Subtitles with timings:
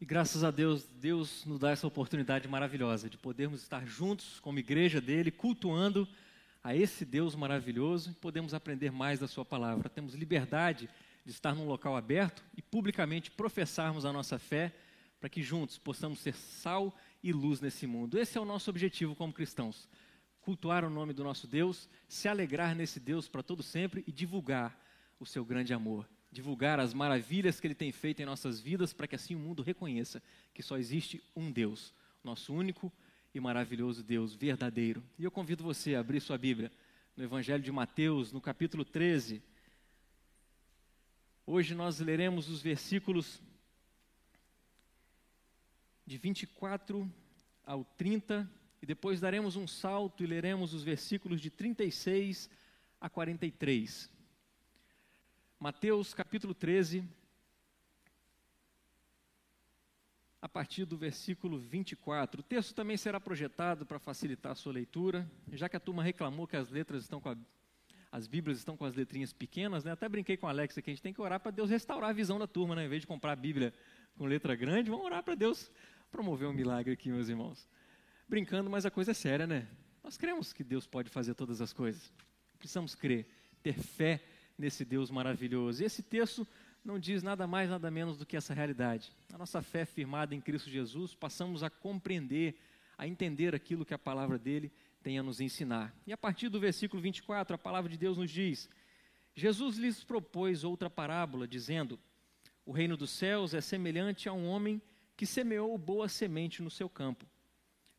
[0.00, 4.58] E graças a Deus, Deus nos dá essa oportunidade maravilhosa de podermos estar juntos como
[4.58, 6.08] igreja dele, cultuando
[6.64, 9.90] a esse Deus maravilhoso e podemos aprender mais da sua palavra.
[9.90, 10.88] Temos liberdade
[11.22, 14.72] de estar num local aberto e publicamente professarmos a nossa fé
[15.20, 18.18] para que juntos possamos ser sal e luz nesse mundo.
[18.18, 19.86] Esse é o nosso objetivo como cristãos.
[20.40, 24.82] Cultuar o nome do nosso Deus, se alegrar nesse Deus para todo sempre e divulgar
[25.18, 29.06] o seu grande amor divulgar as maravilhas que Ele tem feito em nossas vidas, para
[29.06, 30.22] que assim o mundo reconheça
[30.54, 31.92] que só existe um Deus,
[32.22, 32.92] nosso único
[33.34, 35.02] e maravilhoso Deus verdadeiro.
[35.18, 36.70] E eu convido você a abrir sua Bíblia
[37.16, 39.42] no Evangelho de Mateus, no capítulo 13.
[41.46, 43.42] Hoje nós leremos os versículos
[46.06, 47.10] de 24
[47.64, 48.48] ao 30
[48.82, 52.48] e depois daremos um salto e leremos os versículos de 36
[53.00, 54.19] a 43.
[55.62, 57.04] Mateus capítulo 13,
[60.40, 62.40] a partir do versículo 24.
[62.40, 66.46] O texto também será projetado para facilitar a sua leitura, já que a turma reclamou
[66.46, 67.36] que as letras estão com a,
[68.10, 69.92] as Bíblias estão com as letrinhas pequenas, né?
[69.92, 72.14] Até brinquei com a Alexa que a gente tem que orar para Deus restaurar a
[72.14, 72.86] visão da turma, né?
[72.86, 73.74] Em vez de comprar a Bíblia
[74.16, 75.70] com letra grande, vamos orar para Deus
[76.10, 77.68] promover um milagre aqui, meus irmãos.
[78.26, 79.68] Brincando, mas a coisa é séria, né?
[80.02, 82.10] Nós cremos que Deus pode fazer todas as coisas.
[82.58, 83.28] Precisamos crer,
[83.62, 84.24] ter fé
[84.60, 85.82] nesse Deus maravilhoso.
[85.82, 86.46] E esse texto
[86.84, 89.10] não diz nada mais, nada menos do que essa realidade.
[89.32, 92.54] A nossa fé firmada em Cristo Jesus, passamos a compreender,
[92.96, 94.70] a entender aquilo que a palavra dele
[95.02, 95.94] tem a nos ensinar.
[96.06, 98.68] E a partir do versículo 24, a palavra de Deus nos diz:
[99.34, 101.98] Jesus lhes propôs outra parábola, dizendo:
[102.64, 104.80] O reino dos céus é semelhante a um homem
[105.16, 107.26] que semeou boa semente no seu campo.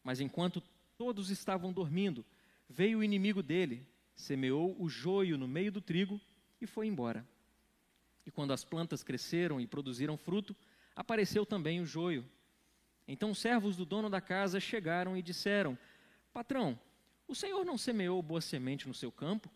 [0.04, 0.62] Mas enquanto
[0.98, 2.26] todos estavam dormindo,
[2.70, 6.20] veio o inimigo dele, semeou o joio no meio do trigo
[6.62, 7.28] e foi embora.
[8.26, 10.56] E quando as plantas cresceram e produziram fruto,
[10.96, 12.24] apareceu também o joio.
[13.08, 15.78] Então os servos do dono da casa chegaram e disseram:
[16.32, 16.80] Patrão,
[17.28, 19.50] o senhor não semeou boa semente no seu campo?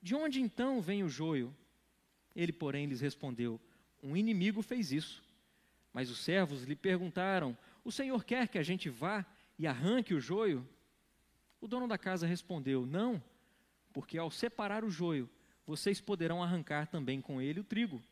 [0.00, 1.54] De onde então vem o joio?
[2.36, 3.60] Ele, porém, lhes respondeu:
[4.02, 5.22] Um inimigo fez isso.
[5.92, 9.24] Mas os servos lhe perguntaram: O senhor quer que a gente vá
[9.58, 10.68] e arranque o joio?
[11.60, 13.22] O dono da casa respondeu: Não,
[13.92, 15.30] porque ao separar o joio,
[15.66, 18.02] vocês poderão arrancar também com ele o trigo.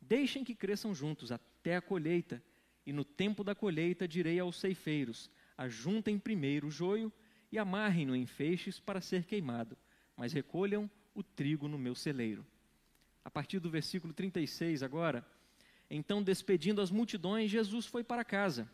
[0.00, 2.42] Deixem que cresçam juntos até a colheita,
[2.86, 7.12] e no tempo da colheita direi aos ceifeiros: ajuntem primeiro o joio
[7.50, 9.76] e amarrem-no em feixes para ser queimado,
[10.16, 12.46] mas recolham o trigo no meu celeiro.
[13.24, 15.26] A partir do versículo 36 agora,
[15.90, 18.70] então despedindo as multidões, Jesus foi para casa.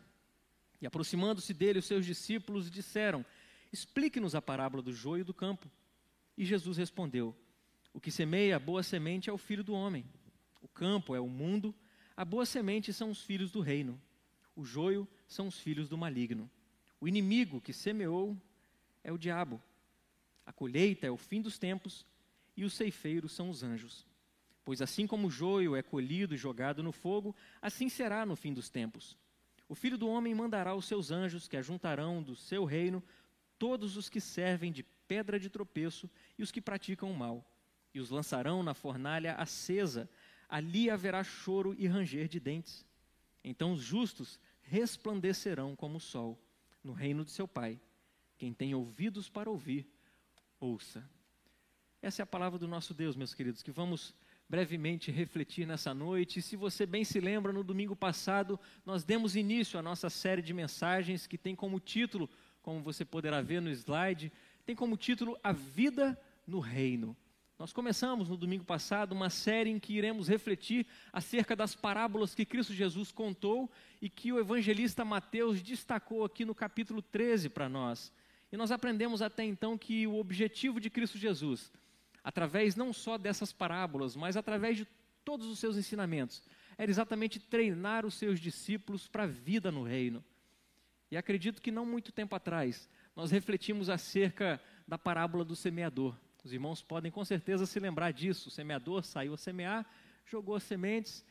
[0.81, 3.25] E aproximando-se dele, os seus discípulos disseram:
[3.71, 5.69] Explique-nos a parábola do joio do campo.
[6.37, 7.35] E Jesus respondeu:
[7.95, 10.05] o que semeia a boa semente é o filho do homem.
[10.61, 11.73] O campo é o mundo.
[12.17, 13.99] A boa semente são os filhos do reino.
[14.53, 16.51] O joio são os filhos do maligno.
[16.99, 18.35] O inimigo que semeou
[19.01, 19.63] é o diabo.
[20.45, 22.05] A colheita é o fim dos tempos
[22.57, 24.05] e os ceifeiros são os anjos.
[24.65, 28.53] Pois assim como o joio é colhido e jogado no fogo, assim será no fim
[28.53, 29.17] dos tempos.
[29.69, 33.01] O filho do homem mandará os seus anjos que ajuntarão do seu reino
[33.57, 37.54] todos os que servem de pedra de tropeço e os que praticam o mal
[37.95, 40.09] e os lançarão na fornalha acesa.
[40.49, 42.85] Ali haverá choro e ranger de dentes.
[43.41, 46.37] Então os justos resplandecerão como o sol
[46.83, 47.79] no reino de seu Pai.
[48.37, 49.87] Quem tem ouvidos para ouvir,
[50.59, 51.09] ouça.
[52.01, 54.13] Essa é a palavra do nosso Deus, meus queridos, que vamos
[54.47, 56.39] brevemente refletir nessa noite.
[56.39, 60.41] E se você bem se lembra, no domingo passado nós demos início à nossa série
[60.41, 62.29] de mensagens que tem como título,
[62.61, 64.31] como você poderá ver no slide,
[64.65, 67.15] tem como título A Vida no Reino.
[67.57, 72.45] Nós começamos no domingo passado uma série em que iremos refletir acerca das parábolas que
[72.45, 73.71] Cristo Jesus contou
[74.01, 78.11] e que o evangelista Mateus destacou aqui no capítulo 13 para nós.
[78.51, 81.71] E nós aprendemos até então que o objetivo de Cristo Jesus,
[82.21, 84.87] através não só dessas parábolas, mas através de
[85.23, 86.43] todos os seus ensinamentos,
[86.77, 90.21] era exatamente treinar os seus discípulos para a vida no reino.
[91.09, 96.15] E acredito que não muito tempo atrás, nós refletimos acerca da parábola do semeador.
[96.45, 98.49] Os irmãos podem com certeza se lembrar disso.
[98.49, 99.83] O semeador saiu a semear,
[100.27, 101.25] jogou as sementes,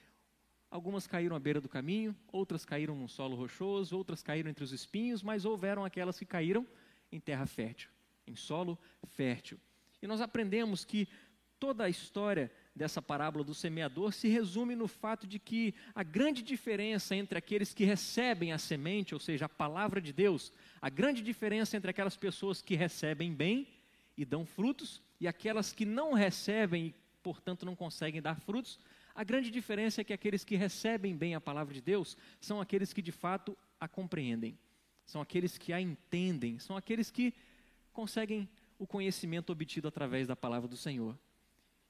[0.68, 4.72] algumas caíram à beira do caminho, outras caíram no solo rochoso, outras caíram entre os
[4.72, 6.66] espinhos, mas houveram aquelas que caíram
[7.12, 7.90] em terra fértil,
[8.26, 8.76] em solo
[9.06, 9.56] fértil.
[10.02, 11.06] E nós aprendemos que
[11.60, 16.42] toda a história dessa parábola do semeador se resume no fato de que a grande
[16.42, 20.52] diferença entre aqueles que recebem a semente, ou seja, a palavra de Deus,
[20.82, 23.68] a grande diferença entre aquelas pessoas que recebem bem
[24.16, 28.78] e dão frutos, e aquelas que não recebem e, portanto, não conseguem dar frutos,
[29.14, 32.92] A grande diferença é que aqueles que recebem bem a palavra de Deus são aqueles
[32.92, 34.58] que de fato a compreendem,
[35.06, 37.32] são aqueles que a entendem, são aqueles que
[37.92, 41.16] conseguem o conhecimento obtido através da palavra do Senhor.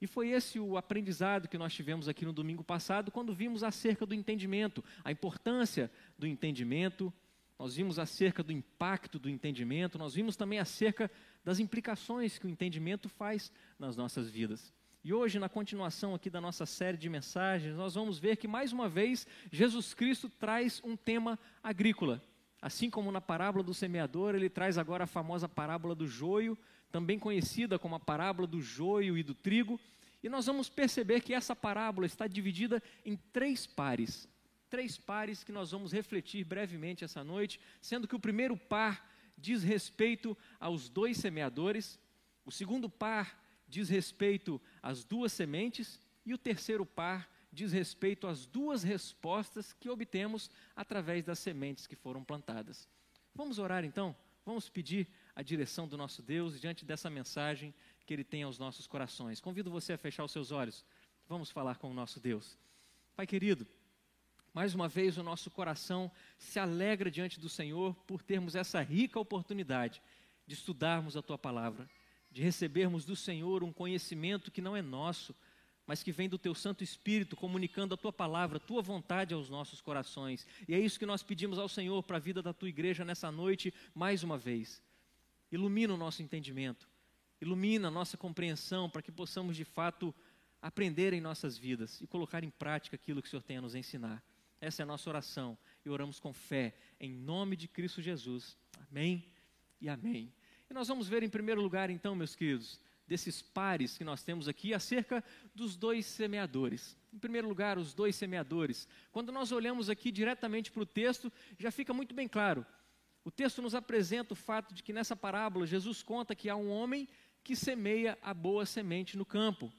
[0.00, 4.04] E foi esse o aprendizado que nós tivemos aqui no domingo passado, quando vimos acerca
[4.04, 7.10] do entendimento, a importância do entendimento,
[7.58, 11.10] nós vimos acerca do impacto do entendimento, nós vimos também acerca
[11.44, 14.72] das implicações que o entendimento faz nas nossas vidas.
[15.04, 18.72] E hoje, na continuação aqui da nossa série de mensagens, nós vamos ver que mais
[18.72, 22.22] uma vez Jesus Cristo traz um tema agrícola.
[22.62, 26.56] Assim como na parábola do semeador, ele traz agora a famosa parábola do joio,
[26.90, 29.78] também conhecida como a parábola do joio e do trigo.
[30.22, 34.26] E nós vamos perceber que essa parábola está dividida em três pares.
[34.70, 39.62] Três pares que nós vamos refletir brevemente essa noite, sendo que o primeiro par diz
[39.62, 41.98] respeito aos dois semeadores,
[42.44, 48.46] o segundo par diz respeito às duas sementes, e o terceiro par diz respeito às
[48.46, 52.88] duas respostas que obtemos através das sementes que foram plantadas.
[53.34, 54.14] Vamos orar então?
[54.44, 58.86] Vamos pedir a direção do nosso Deus diante dessa mensagem que Ele tem aos nossos
[58.86, 59.40] corações.
[59.40, 60.84] Convido você a fechar os seus olhos.
[61.26, 62.58] Vamos falar com o nosso Deus.
[63.16, 63.66] Pai querido,
[64.54, 69.18] mais uma vez o nosso coração se alegra diante do Senhor por termos essa rica
[69.18, 70.00] oportunidade
[70.46, 71.90] de estudarmos a Tua palavra,
[72.30, 75.34] de recebermos do Senhor um conhecimento que não é nosso,
[75.84, 79.50] mas que vem do Teu Santo Espírito comunicando a Tua palavra, a Tua vontade aos
[79.50, 80.46] nossos corações.
[80.68, 83.32] E é isso que nós pedimos ao Senhor para a vida da Tua igreja nessa
[83.32, 84.80] noite, mais uma vez.
[85.50, 86.88] Ilumina o nosso entendimento,
[87.40, 90.14] ilumina a nossa compreensão para que possamos de fato
[90.62, 93.74] aprender em nossas vidas e colocar em prática aquilo que o Senhor tem a nos
[93.74, 94.22] ensinar.
[94.64, 98.56] Essa é a nossa oração e oramos com fé, em nome de Cristo Jesus.
[98.90, 99.24] Amém
[99.80, 100.32] e amém.
[100.70, 104.48] E nós vamos ver em primeiro lugar, então, meus queridos, desses pares que nós temos
[104.48, 105.22] aqui, acerca
[105.54, 106.96] dos dois semeadores.
[107.12, 108.88] Em primeiro lugar, os dois semeadores.
[109.12, 112.66] Quando nós olhamos aqui diretamente para o texto, já fica muito bem claro
[113.24, 116.70] o texto nos apresenta o fato de que nessa parábola Jesus conta que há um
[116.70, 117.08] homem
[117.42, 119.72] que semeia a boa semente no campo.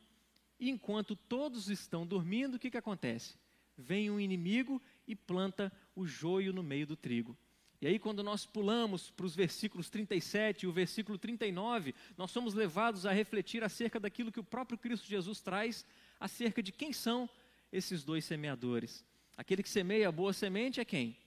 [0.59, 3.37] E enquanto todos estão dormindo, o que, que acontece?
[3.77, 7.37] Vem um inimigo e planta o joio no meio do trigo.
[7.81, 12.53] E aí, quando nós pulamos para os versículos 37 e o versículo 39, nós somos
[12.53, 15.85] levados a refletir acerca daquilo que o próprio Cristo Jesus traz,
[16.19, 17.29] acerca de quem são
[17.71, 19.05] esses dois semeadores.
[19.37, 21.17] Aquele que semeia a boa semente é quem?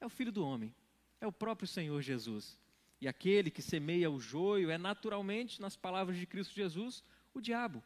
[0.00, 0.74] É o filho do homem
[1.20, 2.58] é o próprio Senhor Jesus.
[3.00, 7.82] E aquele que semeia o joio é naturalmente, nas palavras de Cristo Jesus, o diabo,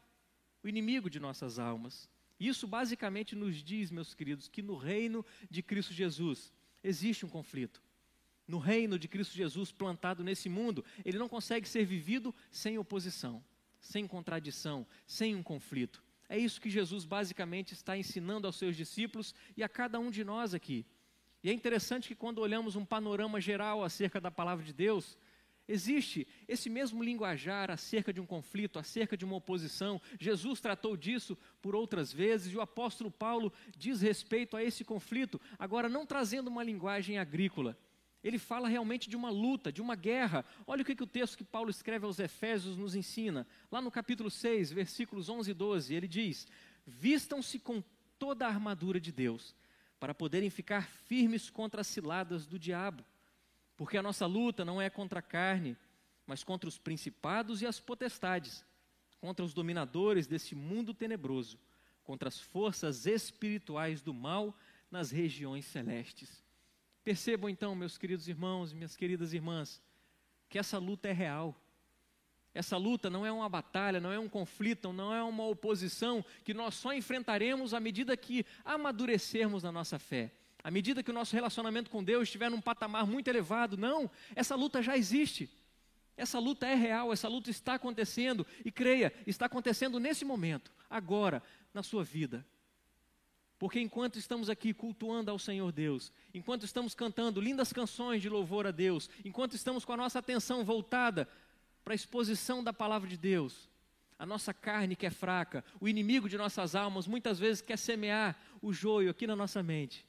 [0.63, 2.09] o inimigo de nossas almas.
[2.39, 6.51] Isso basicamente nos diz, meus queridos, que no reino de Cristo Jesus
[6.83, 7.81] existe um conflito.
[8.47, 13.43] No reino de Cristo Jesus plantado nesse mundo, ele não consegue ser vivido sem oposição,
[13.79, 16.03] sem contradição, sem um conflito.
[16.27, 20.23] É isso que Jesus basicamente está ensinando aos seus discípulos e a cada um de
[20.23, 20.85] nós aqui.
[21.43, 25.17] E é interessante que quando olhamos um panorama geral acerca da palavra de Deus,
[25.67, 30.01] existe esse mesmo linguajar acerca de um conflito, acerca de uma oposição.
[30.19, 35.39] Jesus tratou disso por outras vezes e o apóstolo Paulo diz respeito a esse conflito,
[35.57, 37.77] agora não trazendo uma linguagem agrícola.
[38.23, 40.45] Ele fala realmente de uma luta, de uma guerra.
[40.65, 43.45] Olha o que, que o texto que Paulo escreve aos Efésios nos ensina.
[43.69, 46.47] Lá no capítulo 6, versículos 11 e 12, ele diz:
[46.87, 47.83] Vistam-se com
[48.17, 49.53] toda a armadura de Deus
[49.99, 53.03] para poderem ficar firmes contra as ciladas do diabo.
[53.75, 55.77] Porque a nossa luta não é contra a carne,
[56.25, 58.65] mas contra os principados e as potestades,
[59.19, 61.59] contra os dominadores desse mundo tenebroso,
[62.03, 64.55] contra as forças espirituais do mal
[64.91, 66.43] nas regiões celestes.
[67.03, 69.81] Percebam então, meus queridos irmãos e minhas queridas irmãs,
[70.47, 71.59] que essa luta é real.
[72.53, 76.53] Essa luta não é uma batalha, não é um conflito, não é uma oposição que
[76.53, 80.31] nós só enfrentaremos à medida que amadurecermos na nossa fé.
[80.63, 83.75] À medida que o nosso relacionamento com Deus estiver num patamar muito elevado.
[83.75, 85.49] Não, essa luta já existe.
[86.15, 88.47] Essa luta é real, essa luta está acontecendo.
[88.63, 91.43] E creia, está acontecendo nesse momento, agora,
[91.73, 92.45] na sua vida.
[93.59, 98.65] Porque enquanto estamos aqui cultuando ao Senhor Deus, enquanto estamos cantando lindas canções de louvor
[98.67, 101.27] a Deus, enquanto estamos com a nossa atenção voltada
[101.83, 103.69] para a exposição da palavra de Deus.
[104.17, 108.37] A nossa carne que é fraca, o inimigo de nossas almas, muitas vezes quer semear
[108.61, 110.05] o joio aqui na nossa mente.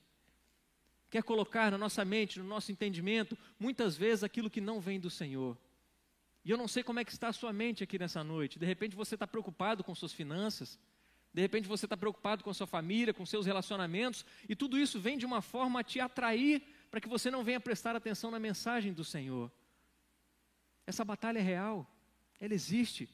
[1.14, 5.09] Quer colocar na nossa mente, no nosso entendimento, muitas vezes aquilo que não vem do
[5.09, 5.56] Senhor.
[6.44, 8.59] E eu não sei como é que está a sua mente aqui nessa noite.
[8.59, 10.76] De repente você está preocupado com suas finanças,
[11.33, 15.16] de repente você está preocupado com sua família, com seus relacionamentos, e tudo isso vem
[15.16, 18.92] de uma forma a te atrair para que você não venha prestar atenção na mensagem
[18.92, 19.52] do Senhor.
[20.85, 21.88] Essa batalha é real,
[22.40, 23.09] ela existe.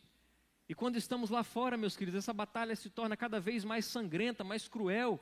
[0.67, 4.43] E quando estamos lá fora, meus queridos, essa batalha se torna cada vez mais sangrenta,
[4.43, 5.21] mais cruel.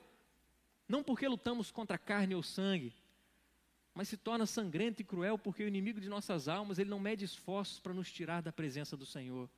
[0.88, 2.95] Não porque lutamos contra carne ou sangue,
[3.95, 7.25] mas se torna sangrento e cruel porque o inimigo de nossas almas, ele não mede
[7.25, 9.50] esforços para nos tirar da presença do Senhor.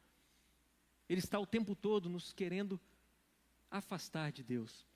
[1.09, 2.81] Ele está o tempo todo nos querendo
[3.71, 4.87] afastar de Deus.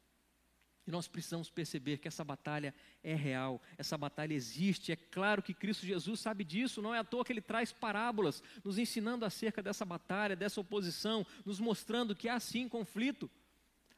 [0.86, 4.92] E nós precisamos perceber que essa batalha é real, essa batalha existe.
[4.92, 8.42] É claro que Cristo Jesus sabe disso, não é à toa que ele traz parábolas,
[8.62, 13.30] nos ensinando acerca dessa batalha, dessa oposição, nos mostrando que há sim conflito,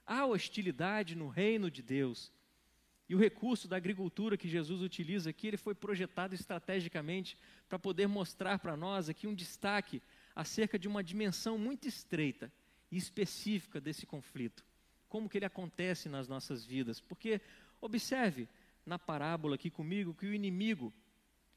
[0.07, 2.33] há hostilidade no reino de Deus.
[3.09, 7.37] E o recurso da agricultura que Jesus utiliza aqui, ele foi projetado estrategicamente
[7.69, 10.03] para poder mostrar para nós aqui um destaque
[10.35, 12.53] acerca de uma dimensão muito estreita
[12.91, 14.65] e específica desse conflito
[15.09, 17.01] como que ele acontece nas nossas vidas.
[17.01, 17.41] Porque
[17.81, 18.49] observe
[18.85, 20.93] na parábola aqui comigo que o inimigo,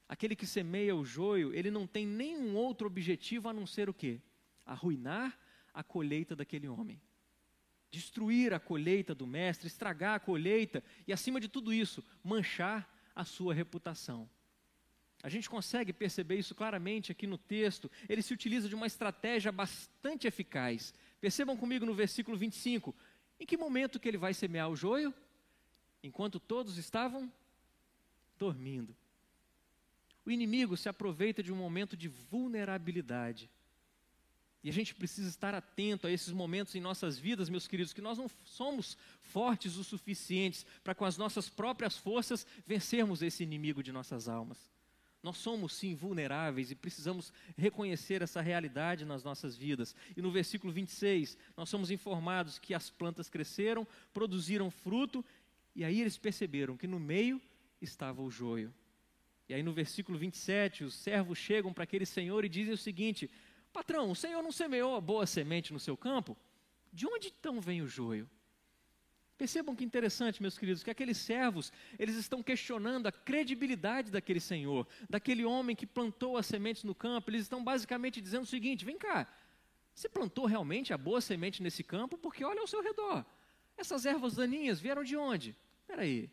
[0.07, 3.93] aquele que semeia o joio, ele não tem nenhum outro objetivo a não ser o
[3.93, 4.21] quê?
[4.65, 5.37] Arruinar
[5.73, 7.01] a colheita daquele homem.
[7.91, 13.25] Destruir a colheita do mestre, estragar a colheita e, acima de tudo isso, manchar a
[13.25, 14.29] sua reputação.
[15.21, 17.91] A gente consegue perceber isso claramente aqui no texto.
[18.07, 20.93] Ele se utiliza de uma estratégia bastante eficaz.
[21.19, 22.95] Percebam comigo no versículo 25:
[23.39, 25.13] em que momento que ele vai semear o joio?
[26.01, 27.31] Enquanto todos estavam
[28.37, 28.95] dormindo.
[30.25, 33.49] O inimigo se aproveita de um momento de vulnerabilidade.
[34.63, 38.01] E a gente precisa estar atento a esses momentos em nossas vidas, meus queridos, que
[38.01, 43.81] nós não somos fortes o suficientes para, com as nossas próprias forças, vencermos esse inimigo
[43.81, 44.69] de nossas almas.
[45.21, 49.93] Nós somos sim vulneráveis e precisamos reconhecer essa realidade nas nossas vidas.
[50.15, 55.23] E no versículo 26, nós somos informados que as plantas cresceram, produziram fruto,
[55.75, 57.41] e aí eles perceberam que no meio
[57.81, 58.73] estava o joio.
[59.49, 63.29] E aí no versículo 27, os servos chegam para aquele senhor e dizem o seguinte:
[63.71, 66.37] Patrão, o senhor não semeou a boa semente no seu campo?
[66.91, 68.29] De onde então vem o joio?
[69.37, 74.85] Percebam que interessante, meus queridos, que aqueles servos, eles estão questionando a credibilidade daquele senhor,
[75.09, 77.29] daquele homem que plantou as sementes no campo.
[77.29, 79.31] Eles estão basicamente dizendo o seguinte: vem cá,
[79.95, 82.17] você plantou realmente a boa semente nesse campo?
[82.17, 83.25] Porque olha ao seu redor.
[83.77, 85.55] Essas ervas daninhas vieram de onde?
[85.81, 86.29] Espera aí.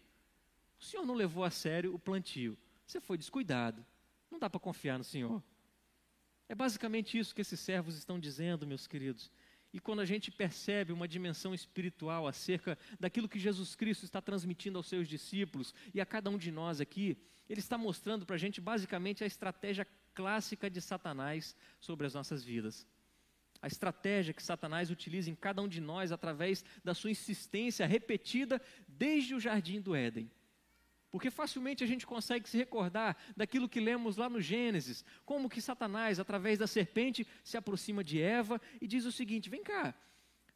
[0.81, 2.59] O senhor não levou a sério o plantio.
[2.87, 3.87] Você foi descuidado.
[4.31, 5.43] Não dá para confiar no senhor.
[6.49, 9.31] É basicamente isso que esses servos estão dizendo, meus queridos.
[9.73, 14.79] E quando a gente percebe uma dimensão espiritual acerca daquilo que Jesus Cristo está transmitindo
[14.79, 18.38] aos seus discípulos e a cada um de nós aqui, ele está mostrando para a
[18.38, 22.87] gente basicamente a estratégia clássica de Satanás sobre as nossas vidas.
[23.61, 28.61] A estratégia que Satanás utiliza em cada um de nós através da sua insistência repetida
[28.87, 30.31] desde o jardim do Éden.
[31.16, 35.62] Porque facilmente a gente consegue se recordar daquilo que lemos lá no Gênesis, como que
[35.62, 39.94] Satanás, através da serpente, se aproxima de Eva e diz o seguinte: vem cá,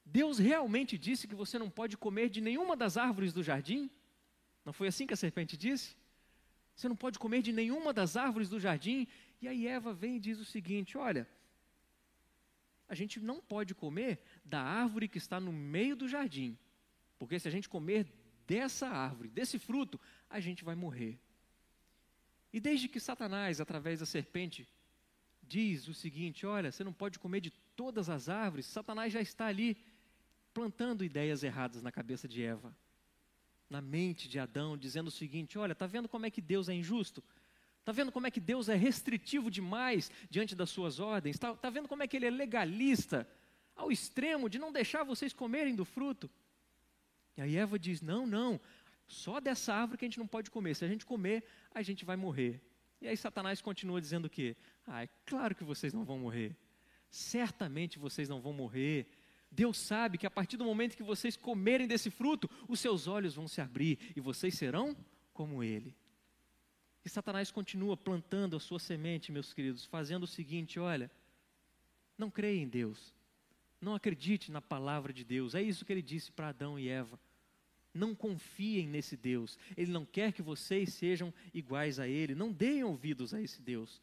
[0.04, 3.88] Deus realmente disse que você não pode comer de nenhuma das árvores do jardim?
[4.62, 5.96] Não foi assim que a serpente disse?
[6.76, 9.08] Você não pode comer de nenhuma das árvores do jardim?
[9.40, 11.26] E aí Eva vem e diz o seguinte: olha,
[12.86, 16.58] a gente não pode comer da árvore que está no meio do jardim,
[17.18, 18.06] porque se a gente comer
[18.50, 20.00] dessa árvore, desse fruto,
[20.30, 21.18] a gente vai morrer.
[22.52, 24.66] E desde que Satanás, através da serpente,
[25.42, 29.46] diz o seguinte: olha, você não pode comer de todas as árvores, Satanás já está
[29.46, 29.76] ali
[30.54, 32.74] plantando ideias erradas na cabeça de Eva,
[33.68, 36.74] na mente de Adão, dizendo o seguinte: olha, está vendo como é que Deus é
[36.74, 37.22] injusto?
[37.80, 41.36] Está vendo como é que Deus é restritivo demais diante das suas ordens?
[41.36, 43.26] Está tá vendo como é que ele é legalista
[43.74, 46.30] ao extremo de não deixar vocês comerem do fruto?
[47.36, 48.60] E aí Eva diz: Não, não,
[49.10, 50.74] só dessa árvore que a gente não pode comer.
[50.76, 52.60] Se a gente comer, a gente vai morrer.
[53.00, 54.56] E aí Satanás continua dizendo o quê?
[54.86, 56.56] Ah, é claro que vocês não vão morrer.
[57.10, 59.08] Certamente vocês não vão morrer.
[59.50, 63.34] Deus sabe que a partir do momento que vocês comerem desse fruto, os seus olhos
[63.34, 64.96] vão se abrir e vocês serão
[65.32, 65.96] como Ele.
[67.04, 71.10] E Satanás continua plantando a sua semente, meus queridos, fazendo o seguinte: olha,
[72.16, 73.12] não creia em Deus,
[73.80, 75.56] não acredite na palavra de Deus.
[75.56, 77.18] É isso que ele disse para Adão e Eva.
[77.92, 79.58] Não confiem nesse Deus.
[79.76, 82.34] Ele não quer que vocês sejam iguais a Ele.
[82.34, 84.00] Não deem ouvidos a esse Deus.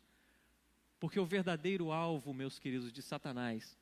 [1.00, 3.78] Porque o verdadeiro alvo, meus queridos, de Satanás,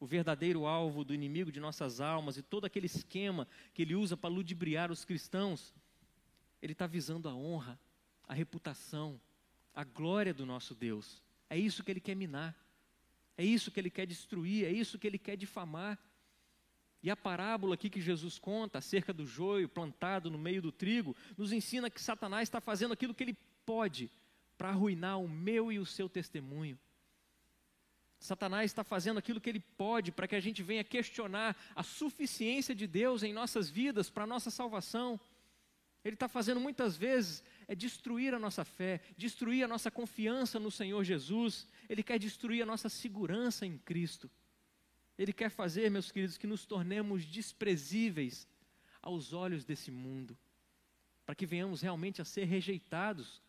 [0.00, 4.16] o verdadeiro alvo do inimigo de nossas almas e todo aquele esquema que ele usa
[4.16, 5.74] para ludibriar os cristãos,
[6.60, 7.78] ele está visando a honra,
[8.26, 9.20] a reputação,
[9.74, 11.22] a glória do nosso Deus.
[11.48, 12.54] É isso que ele quer minar.
[13.38, 15.98] É isso que ele quer destruir, é isso que ele quer difamar.
[17.02, 21.14] E a parábola aqui que Jesus conta acerca do joio plantado no meio do trigo,
[21.36, 24.10] nos ensina que Satanás está fazendo aquilo que ele pode
[24.56, 26.78] para arruinar o meu e o seu testemunho.
[28.18, 32.74] Satanás está fazendo aquilo que ele pode para que a gente venha questionar a suficiência
[32.74, 35.20] de Deus em nossas vidas, para a nossa salvação.
[36.04, 40.70] Ele está fazendo muitas vezes é destruir a nossa fé, destruir a nossa confiança no
[40.70, 44.30] Senhor Jesus, ele quer destruir a nossa segurança em Cristo.
[45.18, 48.46] Ele quer fazer, meus queridos, que nos tornemos desprezíveis
[49.00, 50.36] aos olhos desse mundo,
[51.24, 53.40] para que venhamos realmente a ser rejeitados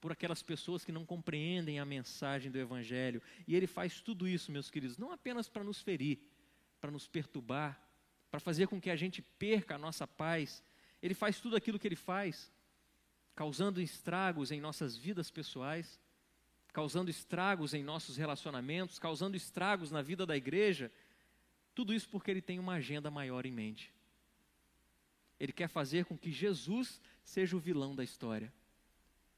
[0.00, 3.22] por aquelas pessoas que não compreendem a mensagem do Evangelho.
[3.46, 6.18] E ele faz tudo isso, meus queridos, não apenas para nos ferir,
[6.80, 7.80] para nos perturbar,
[8.30, 10.62] para fazer com que a gente perca a nossa paz.
[11.02, 12.52] Ele faz tudo aquilo que ele faz,
[13.34, 15.98] causando estragos em nossas vidas pessoais,
[16.72, 20.92] causando estragos em nossos relacionamentos, causando estragos na vida da igreja.
[21.74, 23.92] Tudo isso porque ele tem uma agenda maior em mente.
[25.38, 28.52] Ele quer fazer com que Jesus seja o vilão da história.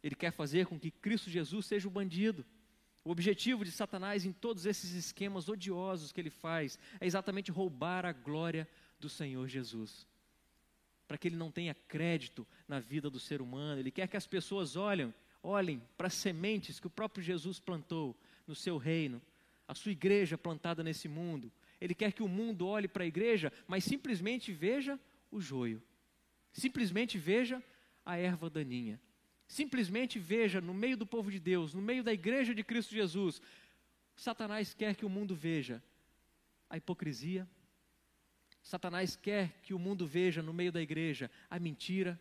[0.02, 2.44] Ele quer fazer com que Cristo Jesus seja o bandido.
[3.04, 8.04] O objetivo de Satanás em todos esses esquemas odiosos que ele faz é exatamente roubar
[8.04, 8.68] a glória
[8.99, 10.06] do Senhor Jesus.
[11.06, 14.26] Para que ele não tenha crédito na vida do ser humano, ele quer que as
[14.26, 18.16] pessoas olhem, olhem para as sementes que o próprio Jesus plantou
[18.47, 19.20] no seu reino,
[19.66, 21.52] a sua igreja plantada nesse mundo.
[21.80, 24.99] Ele quer que o mundo olhe para a igreja, mas simplesmente veja
[25.30, 25.82] o joio.
[26.52, 27.62] Simplesmente veja
[28.04, 29.00] a erva daninha
[29.50, 33.42] simplesmente veja no meio do povo de Deus, no meio da igreja de Cristo Jesus,
[34.14, 35.82] Satanás quer que o mundo veja
[36.68, 37.49] a hipocrisia,
[38.62, 42.16] Satanás quer que o mundo veja no meio da igreja a mentira,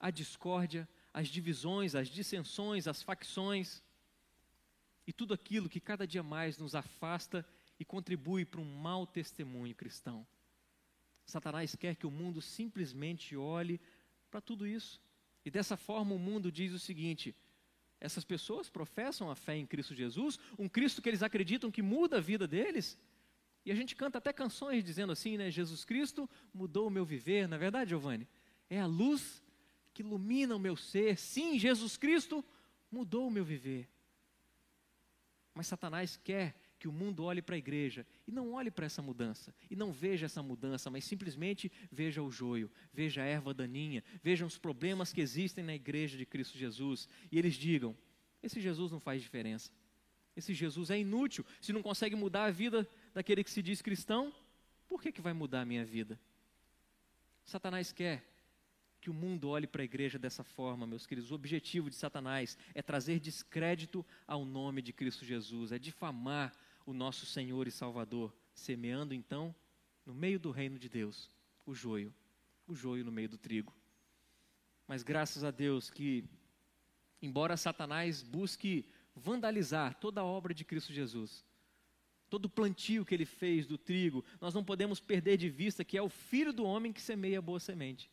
[0.00, 3.82] a discórdia, as divisões, as dissensões, as facções
[5.06, 7.42] e tudo aquilo que cada dia mais nos afasta
[7.80, 10.26] e contribui para um mau testemunho cristão.
[11.24, 13.80] Satanás quer que o mundo simplesmente olhe
[14.30, 15.00] para tudo isso
[15.42, 17.34] e dessa forma o mundo diz o seguinte:
[17.98, 22.18] essas pessoas professam a fé em Cristo Jesus, um Cristo que eles acreditam que muda
[22.18, 22.98] a vida deles.
[23.64, 25.50] E a gente canta até canções dizendo assim, né?
[25.50, 27.48] Jesus Cristo mudou o meu viver.
[27.48, 28.28] Na é verdade, Giovanni,
[28.68, 29.42] é a luz
[29.96, 31.16] que ilumina o meu ser.
[31.16, 32.44] Sim, Jesus Cristo
[32.90, 33.88] mudou o meu viver.
[35.54, 39.00] Mas Satanás quer que o mundo olhe para a igreja e não olhe para essa
[39.00, 44.04] mudança, e não veja essa mudança, mas simplesmente veja o joio, veja a erva daninha,
[44.22, 47.96] veja os problemas que existem na igreja de Cristo Jesus, e eles digam:
[48.42, 49.72] esse Jesus não faz diferença,
[50.36, 54.30] esse Jesus é inútil, se não consegue mudar a vida daquele que se diz cristão,
[54.86, 56.20] por que, que vai mudar a minha vida?
[57.46, 58.35] Satanás quer
[59.06, 61.30] que o mundo olhe para a igreja dessa forma, meus queridos.
[61.30, 66.52] O objetivo de Satanás é trazer descrédito ao nome de Cristo Jesus, é difamar
[66.84, 69.54] o nosso Senhor e Salvador, semeando então,
[70.04, 71.30] no meio do reino de Deus,
[71.64, 72.12] o joio,
[72.66, 73.72] o joio no meio do trigo.
[74.88, 76.24] Mas graças a Deus que,
[77.22, 81.44] embora Satanás busque vandalizar toda a obra de Cristo Jesus,
[82.28, 85.96] todo o plantio que ele fez do trigo, nós não podemos perder de vista que
[85.96, 88.10] é o filho do homem que semeia a boa semente.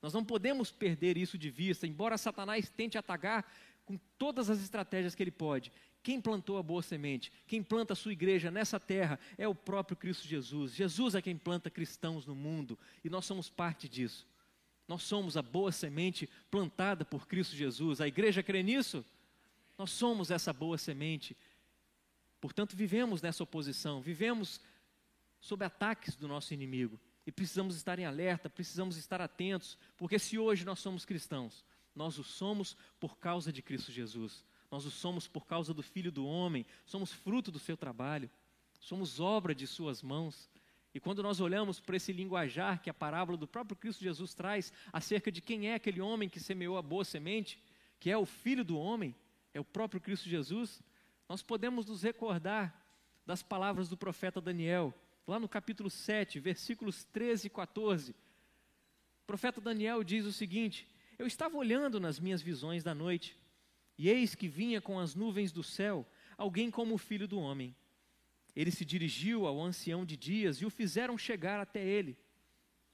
[0.00, 3.50] Nós não podemos perder isso de vista, embora Satanás tente atacar
[3.84, 5.72] com todas as estratégias que ele pode.
[6.02, 9.96] Quem plantou a boa semente, quem planta a sua igreja nessa terra é o próprio
[9.96, 10.72] Cristo Jesus.
[10.74, 14.26] Jesus é quem planta cristãos no mundo e nós somos parte disso.
[14.86, 18.00] Nós somos a boa semente plantada por Cristo Jesus.
[18.00, 19.04] A igreja crê nisso?
[19.76, 21.36] Nós somos essa boa semente.
[22.40, 24.60] Portanto, vivemos nessa oposição, vivemos
[25.40, 30.38] sob ataques do nosso inimigo e precisamos estar em alerta, precisamos estar atentos, porque se
[30.38, 31.62] hoje nós somos cristãos,
[31.94, 34.42] nós o somos por causa de Cristo Jesus.
[34.70, 38.30] Nós o somos por causa do Filho do Homem, somos fruto do seu trabalho,
[38.80, 40.48] somos obra de suas mãos.
[40.94, 44.72] E quando nós olhamos para esse linguajar que a parábola do próprio Cristo Jesus traz
[44.90, 47.62] acerca de quem é aquele homem que semeou a boa semente,
[48.00, 49.14] que é o Filho do Homem,
[49.52, 50.82] é o próprio Cristo Jesus,
[51.28, 52.74] nós podemos nos recordar
[53.26, 54.94] das palavras do profeta Daniel,
[55.28, 58.12] lá no capítulo 7, versículos 13 e 14.
[58.12, 60.88] O profeta Daniel diz o seguinte:
[61.18, 63.38] Eu estava olhando nas minhas visões da noite
[63.98, 66.06] e eis que vinha com as nuvens do céu
[66.38, 67.76] alguém como o filho do homem.
[68.56, 72.16] Ele se dirigiu ao ancião de dias e o fizeram chegar até ele.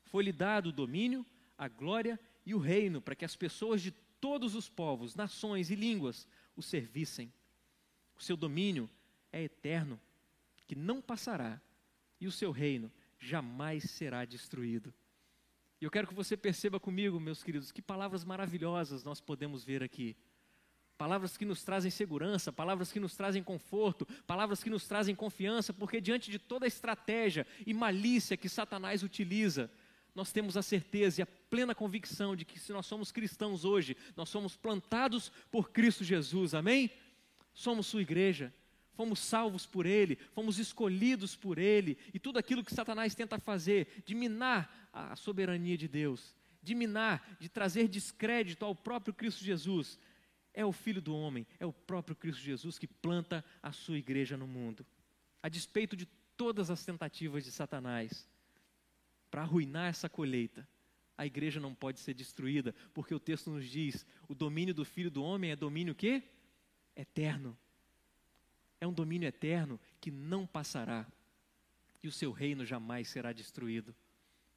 [0.02, 1.24] Foi-lhe dado o domínio,
[1.56, 5.76] a glória e o reino para que as pessoas de todos os povos, nações e
[5.76, 7.32] línguas o servissem.
[8.16, 8.90] O seu domínio
[9.32, 10.00] é eterno,
[10.66, 11.60] que não passará,
[12.20, 14.92] e o seu reino jamais será destruído.
[15.80, 19.82] E eu quero que você perceba comigo, meus queridos, que palavras maravilhosas nós podemos ver
[19.82, 20.16] aqui
[20.96, 25.72] palavras que nos trazem segurança, palavras que nos trazem conforto, palavras que nos trazem confiança,
[25.72, 29.70] porque diante de toda a estratégia e malícia que Satanás utiliza,
[30.14, 33.96] nós temos a certeza e a plena convicção de que se nós somos cristãos hoje,
[34.16, 36.90] nós somos plantados por Cristo Jesus, amém?
[37.52, 38.54] Somos sua igreja,
[38.94, 44.02] fomos salvos por Ele, fomos escolhidos por Ele, e tudo aquilo que Satanás tenta fazer,
[44.04, 49.98] de minar a soberania de Deus, de minar, de trazer descrédito ao próprio Cristo Jesus,
[50.54, 54.36] é o Filho do Homem, é o próprio Cristo Jesus que planta a sua igreja
[54.36, 54.86] no mundo.
[55.42, 58.28] A despeito de todas as tentativas de Satanás
[59.30, 60.66] para arruinar essa colheita,
[61.18, 65.10] a igreja não pode ser destruída, porque o texto nos diz: o domínio do Filho
[65.10, 66.22] do Homem é domínio que?
[66.96, 67.56] Eterno.
[68.84, 71.06] É um domínio eterno que não passará,
[72.02, 73.96] e o seu reino jamais será destruído.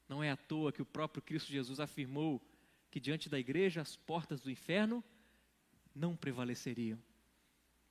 [0.09, 2.45] Não é à toa que o próprio Cristo Jesus afirmou
[2.91, 5.01] que diante da igreja as portas do inferno
[5.95, 6.99] não prevaleceriam.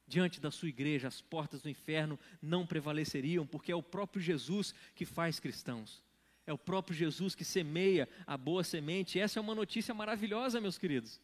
[0.07, 4.75] Diante da sua igreja, as portas do inferno não prevaleceriam, porque é o próprio Jesus
[4.95, 6.03] que faz cristãos.
[6.47, 9.19] É o próprio Jesus que semeia a boa semente.
[9.19, 11.19] Essa é uma notícia maravilhosa, meus queridos.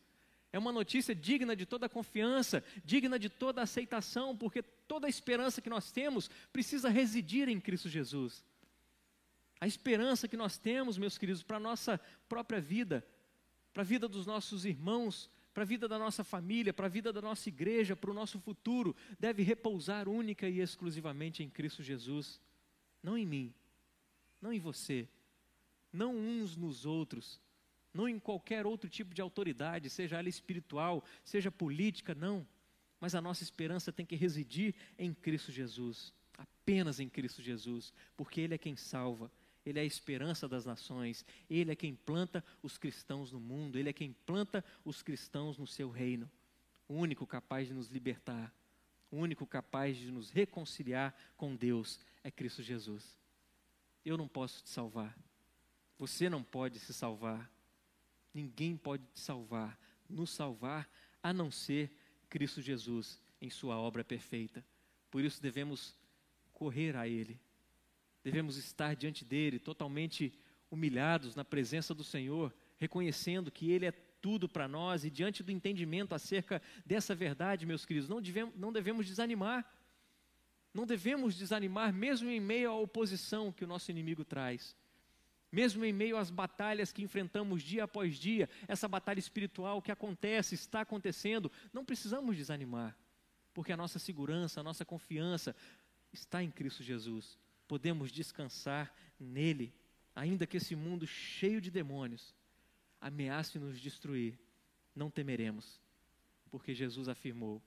[0.53, 5.63] É uma notícia digna de toda confiança, digna de toda aceitação, porque toda a esperança
[5.63, 8.45] que nós temos precisa residir em Cristo Jesus.
[9.59, 13.07] A esperança que nós temos, meus queridos, para a nossa própria vida,
[13.73, 17.13] para a vida dos nossos irmãos, para a vida da nossa família, para a vida
[17.13, 22.41] da nossa igreja, para o nosso futuro, deve repousar única e exclusivamente em Cristo Jesus,
[23.03, 23.55] não em mim,
[24.41, 25.09] não em você,
[25.93, 27.41] não uns nos outros,
[27.93, 32.47] não em qualquer outro tipo de autoridade, seja ela espiritual, seja política, não.
[33.01, 38.41] Mas a nossa esperança tem que residir em Cristo Jesus, apenas em Cristo Jesus, porque
[38.41, 39.31] Ele é quem salva,
[39.67, 43.91] Ele é a esperança das nações, Ele é quem planta os cristãos no mundo, Ele
[43.91, 46.31] é quem planta os cristãos no seu reino,
[46.89, 48.55] o único capaz de nos libertar,
[49.11, 53.19] o único capaz de nos reconciliar com Deus é Cristo Jesus.
[54.05, 55.17] Eu não posso te salvar.
[55.99, 57.52] Você não pode se salvar.
[58.33, 60.89] Ninguém pode te salvar, nos salvar,
[61.23, 61.91] a não ser
[62.29, 64.65] Cristo Jesus em Sua obra perfeita.
[65.11, 65.97] Por isso devemos
[66.53, 67.39] correr a Ele.
[68.25, 70.33] Devemos estar diante dele, totalmente
[70.71, 75.51] humilhados na presença do Senhor, reconhecendo que Ele é tudo para nós e diante do
[75.51, 79.69] entendimento acerca dessa verdade, meus queridos, não devemos, não devemos desanimar.
[80.73, 84.75] Não devemos desanimar, mesmo em meio à oposição que o nosso inimigo traz.
[85.53, 90.55] Mesmo em meio às batalhas que enfrentamos dia após dia, essa batalha espiritual que acontece,
[90.55, 92.97] está acontecendo, não precisamos desanimar,
[93.53, 95.55] porque a nossa segurança, a nossa confiança
[96.11, 97.39] está em Cristo Jesus.
[97.69, 99.75] Podemos descansar nele,
[100.17, 102.35] ainda que esse mundo cheio de demônios
[102.99, 104.39] ameace nos destruir,
[104.97, 105.81] não temeremos,
[106.51, 107.61] porque Jesus afirmou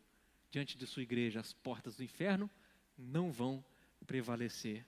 [0.49, 2.49] diante de sua igreja: as portas do inferno
[2.97, 3.63] não vão
[4.07, 4.85] prevalecer.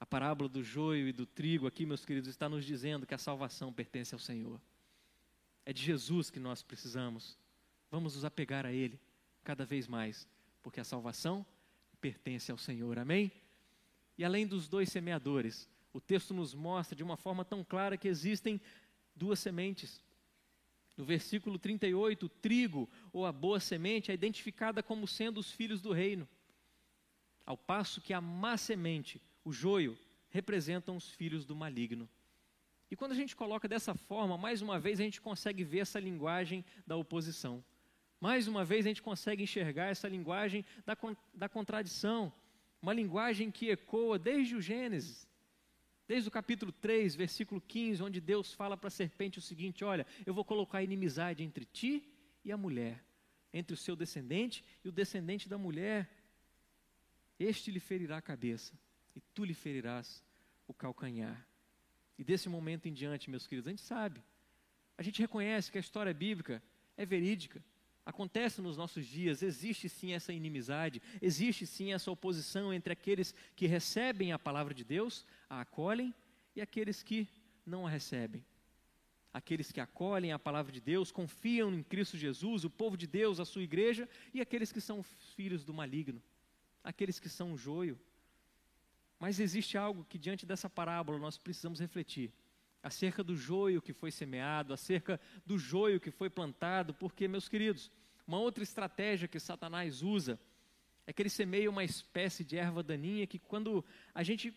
[0.00, 3.18] A parábola do joio e do trigo aqui, meus queridos, está nos dizendo que a
[3.18, 4.60] salvação pertence ao Senhor.
[5.66, 7.36] É de Jesus que nós precisamos.
[7.90, 9.00] Vamos nos apegar a Ele
[9.42, 10.28] cada vez mais,
[10.62, 11.44] porque a salvação
[12.00, 12.98] pertence ao Senhor.
[12.98, 13.32] Amém?
[14.16, 18.08] E além dos dois semeadores, o texto nos mostra de uma forma tão clara que
[18.08, 18.60] existem
[19.14, 20.02] duas sementes.
[20.96, 25.80] No versículo 38, o trigo ou a boa semente é identificada como sendo os filhos
[25.80, 26.28] do reino,
[27.46, 32.08] ao passo que a má semente o joio, representam os filhos do maligno.
[32.90, 35.98] E quando a gente coloca dessa forma, mais uma vez a gente consegue ver essa
[35.98, 37.64] linguagem da oposição.
[38.20, 40.96] Mais uma vez a gente consegue enxergar essa linguagem da,
[41.32, 42.32] da contradição.
[42.82, 45.26] Uma linguagem que ecoa desde o Gênesis.
[46.06, 50.06] Desde o capítulo 3, versículo 15, onde Deus fala para a serpente o seguinte: Olha,
[50.24, 52.02] eu vou colocar inimizade entre ti
[52.42, 53.04] e a mulher,
[53.52, 56.08] entre o seu descendente e o descendente da mulher.
[57.38, 58.74] Este lhe ferirá a cabeça
[59.18, 60.22] e tu lhe ferirás
[60.68, 61.44] o calcanhar.
[62.16, 64.22] E desse momento em diante, meus queridos, a gente sabe,
[64.96, 66.62] a gente reconhece que a história bíblica
[66.96, 67.60] é verídica,
[68.06, 73.66] acontece nos nossos dias, existe sim essa inimizade, existe sim essa oposição entre aqueles que
[73.66, 76.14] recebem a palavra de Deus, a acolhem,
[76.54, 77.26] e aqueles que
[77.66, 78.44] não a recebem.
[79.34, 83.40] Aqueles que acolhem a palavra de Deus, confiam em Cristo Jesus, o povo de Deus,
[83.40, 86.22] a sua igreja, e aqueles que são filhos do maligno,
[86.84, 87.98] aqueles que são joio,
[89.18, 92.32] mas existe algo que, diante dessa parábola, nós precisamos refletir
[92.82, 97.90] acerca do joio que foi semeado, acerca do joio que foi plantado, porque, meus queridos,
[98.26, 100.38] uma outra estratégia que Satanás usa
[101.06, 104.54] é que ele semeia uma espécie de erva daninha que, quando a gente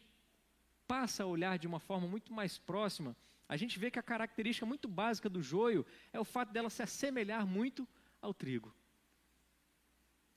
[0.88, 3.16] passa a olhar de uma forma muito mais próxima,
[3.48, 6.84] a gente vê que a característica muito básica do joio é o fato dela se
[6.84, 7.88] assemelhar muito
[8.22, 8.74] ao trigo.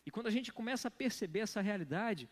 [0.07, 2.29] E quando a gente começa a perceber essa realidade,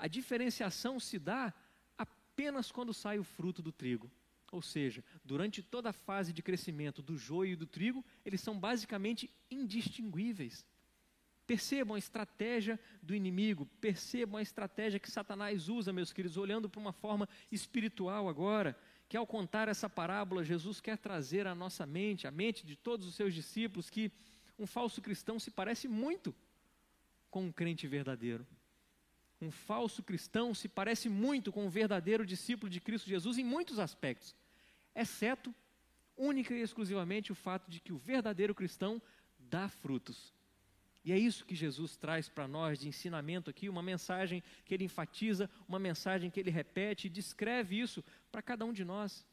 [0.00, 1.52] a diferenciação se dá
[1.96, 4.10] apenas quando sai o fruto do trigo.
[4.50, 8.58] Ou seja, durante toda a fase de crescimento do joio e do trigo, eles são
[8.58, 10.64] basicamente indistinguíveis.
[11.46, 16.80] Percebam a estratégia do inimigo, percebam a estratégia que Satanás usa, meus queridos, olhando para
[16.80, 22.26] uma forma espiritual agora, que ao contar essa parábola, Jesus quer trazer à nossa mente,
[22.26, 24.10] à mente de todos os seus discípulos, que
[24.58, 26.34] um falso cristão se parece muito
[27.30, 28.46] com um crente verdadeiro.
[29.40, 33.78] Um falso cristão se parece muito com um verdadeiro discípulo de Cristo Jesus em muitos
[33.78, 34.34] aspectos,
[34.94, 35.54] exceto
[36.16, 39.00] única e exclusivamente o fato de que o verdadeiro cristão
[39.38, 40.34] dá frutos.
[41.02, 44.84] E é isso que Jesus traz para nós de ensinamento aqui, uma mensagem que ele
[44.84, 49.24] enfatiza, uma mensagem que ele repete e descreve isso para cada um de nós.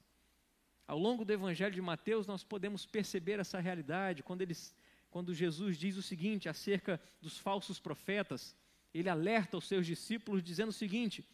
[0.88, 4.74] Ao longo do Evangelho de Mateus, nós podemos perceber essa realidade quando, eles,
[5.10, 8.56] quando Jesus diz o seguinte acerca dos falsos profetas.
[8.94, 11.26] Ele alerta os seus discípulos dizendo o seguinte,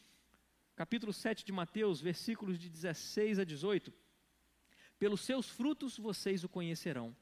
[0.75, 3.93] capítulo 7 de Mateus, versículos de 16 a 18:
[4.99, 7.15] Pelos seus frutos vocês o conhecerão.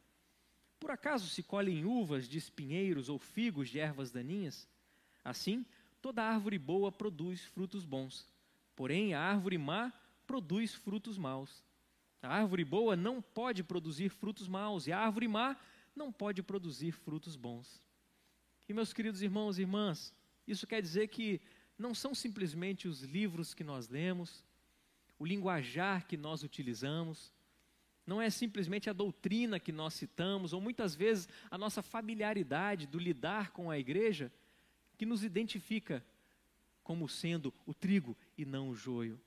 [0.80, 4.68] Por acaso se colhem uvas de espinheiros ou figos de ervas daninhas?
[5.24, 5.64] Assim,
[6.02, 8.28] toda árvore boa produz frutos bons,
[8.76, 9.94] porém a árvore má
[10.26, 11.64] produz frutos maus.
[12.22, 15.56] A árvore boa não pode produzir frutos maus, e a árvore má
[15.96, 17.82] não pode produzir frutos bons.
[18.68, 20.14] E meus queridos irmãos e irmãs,
[20.54, 21.42] isso quer dizer que
[21.78, 24.44] não são simplesmente os livros que nós lemos,
[25.18, 27.34] o linguajar que nós utilizamos,
[28.06, 33.00] não é simplesmente a doutrina que nós citamos, ou muitas vezes a nossa familiaridade do
[33.00, 34.32] lidar com a igreja,
[34.98, 36.04] que nos identifica
[36.84, 39.20] como sendo o trigo e não o joio.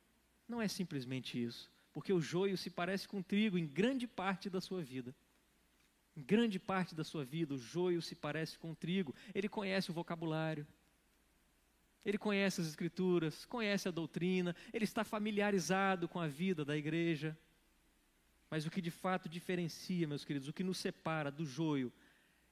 [0.48, 4.50] Não é simplesmente isso, porque o joio se parece com o trigo em grande parte
[4.50, 5.14] da sua vida.
[6.16, 9.14] Em grande parte da sua vida, o joio se parece com o trigo.
[9.34, 10.66] Ele conhece o vocabulário,
[12.04, 17.36] ele conhece as escrituras, conhece a doutrina, ele está familiarizado com a vida da igreja.
[18.50, 21.92] Mas o que de fato diferencia, meus queridos, o que nos separa do joio,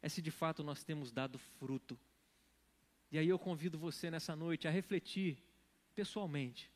[0.01, 1.99] é se de fato nós temos dado fruto.
[3.11, 5.39] E aí eu convido você nessa noite a refletir
[5.95, 6.71] pessoalmente.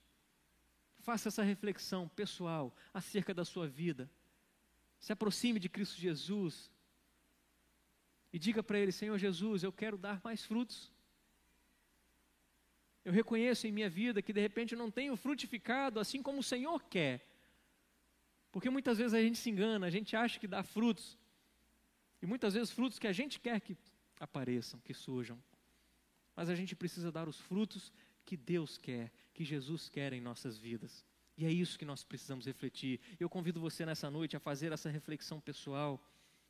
[0.99, 4.11] Faça essa reflexão pessoal acerca da sua vida.
[5.01, 6.71] Se aproxime de Cristo Jesus
[8.33, 10.93] e diga para Ele: Senhor Jesus, eu quero dar mais frutos.
[13.07, 16.43] Eu reconheço em minha vida que de repente eu não tenho frutificado assim como o
[16.43, 17.25] Senhor quer.
[18.51, 21.17] Porque muitas vezes a gente se engana, a gente acha que dá frutos.
[22.21, 23.77] E muitas vezes frutos que a gente quer que
[24.19, 25.41] apareçam, que surjam.
[26.35, 27.93] Mas a gente precisa dar os frutos
[28.25, 31.05] que Deus quer, que Jesus quer em nossas vidas.
[31.39, 32.99] E é isso que nós precisamos refletir.
[33.21, 36.05] Eu convido você nessa noite a fazer essa reflexão pessoal,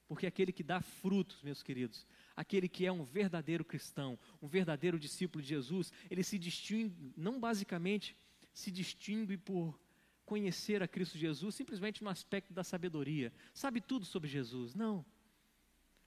[0.08, 2.06] porque aquele que dá frutos, meus queridos,
[2.36, 7.40] aquele que é um verdadeiro cristão, um verdadeiro discípulo de Jesus, ele se distingue, não
[7.40, 8.14] basicamente
[8.52, 9.78] se distingue por
[10.24, 13.32] conhecer a Cristo Jesus simplesmente no aspecto da sabedoria.
[13.54, 14.74] Sabe tudo sobre Jesus?
[14.74, 15.04] Não.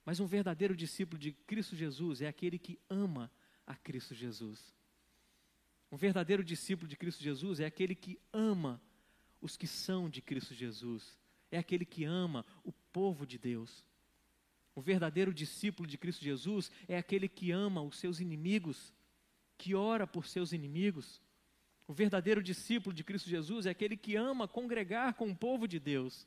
[0.04, 3.30] Mas um verdadeiro discípulo de Cristo Jesus é aquele que ama
[3.66, 4.74] a Cristo Jesus.
[5.90, 8.80] Um verdadeiro discípulo de Cristo Jesus é aquele que ama
[9.40, 11.18] os que são de Cristo Jesus.
[11.50, 13.84] É aquele que ama o povo de Deus.
[14.74, 18.92] O verdadeiro discípulo de Cristo Jesus é aquele que ama os seus inimigos,
[19.58, 21.20] que ora por seus inimigos.
[21.86, 25.80] O verdadeiro discípulo de Cristo Jesus é aquele que ama congregar com o povo de
[25.80, 26.26] Deus.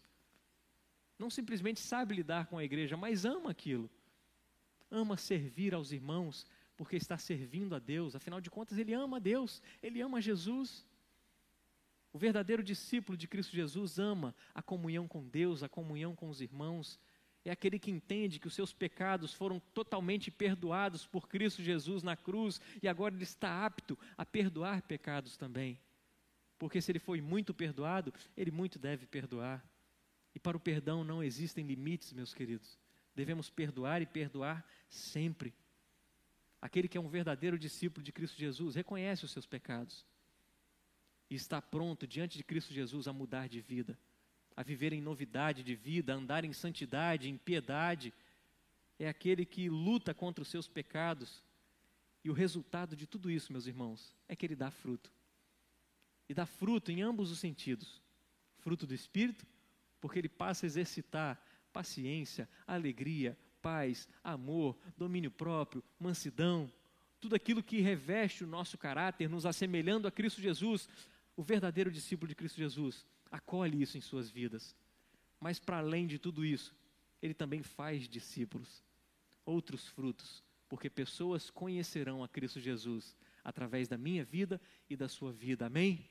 [1.17, 3.89] Não simplesmente sabe lidar com a igreja, mas ama aquilo.
[4.91, 8.15] Ama servir aos irmãos, porque está servindo a Deus.
[8.15, 10.85] Afinal de contas, ele ama a Deus, ele ama Jesus.
[12.11, 16.41] O verdadeiro discípulo de Cristo Jesus ama a comunhão com Deus, a comunhão com os
[16.41, 16.99] irmãos,
[17.45, 22.15] é aquele que entende que os seus pecados foram totalmente perdoados por Cristo Jesus na
[22.15, 25.77] cruz e agora ele está apto a perdoar pecados também.
[26.57, 29.63] Porque se ele foi muito perdoado, ele muito deve perdoar.
[30.33, 32.79] E para o perdão não existem limites, meus queridos.
[33.13, 35.53] Devemos perdoar e perdoar sempre.
[36.61, 40.05] Aquele que é um verdadeiro discípulo de Cristo Jesus reconhece os seus pecados
[41.29, 43.99] e está pronto diante de Cristo Jesus a mudar de vida
[44.55, 48.13] a viver em novidade de vida, a andar em santidade, em piedade,
[48.99, 51.43] é aquele que luta contra os seus pecados.
[52.23, 55.11] E o resultado de tudo isso, meus irmãos, é que ele dá fruto.
[56.29, 58.01] E dá fruto em ambos os sentidos:
[58.59, 59.45] fruto do espírito,
[59.99, 61.41] porque ele passa a exercitar
[61.73, 66.71] paciência, alegria, paz, amor, domínio próprio, mansidão,
[67.19, 70.87] tudo aquilo que reveste o nosso caráter, nos assemelhando a Cristo Jesus,
[71.35, 74.73] o verdadeiro discípulo de Cristo Jesus acolhe isso em suas vidas.
[75.41, 76.73] Mas para além de tudo isso,
[77.21, 78.81] ele também faz discípulos,
[79.45, 85.33] outros frutos, porque pessoas conhecerão a Cristo Jesus através da minha vida e da sua
[85.33, 85.65] vida.
[85.65, 86.09] Amém?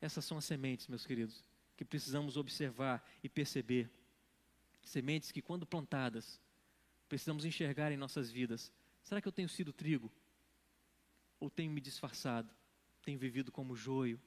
[0.00, 1.44] Essas são as sementes, meus queridos,
[1.76, 3.88] que precisamos observar e perceber.
[4.82, 6.40] Sementes que, quando plantadas,
[7.12, 10.10] Precisamos enxergar em nossas vidas: será que eu tenho sido trigo?
[11.38, 12.50] Ou tenho me disfarçado?
[13.02, 14.18] Tenho vivido como joio?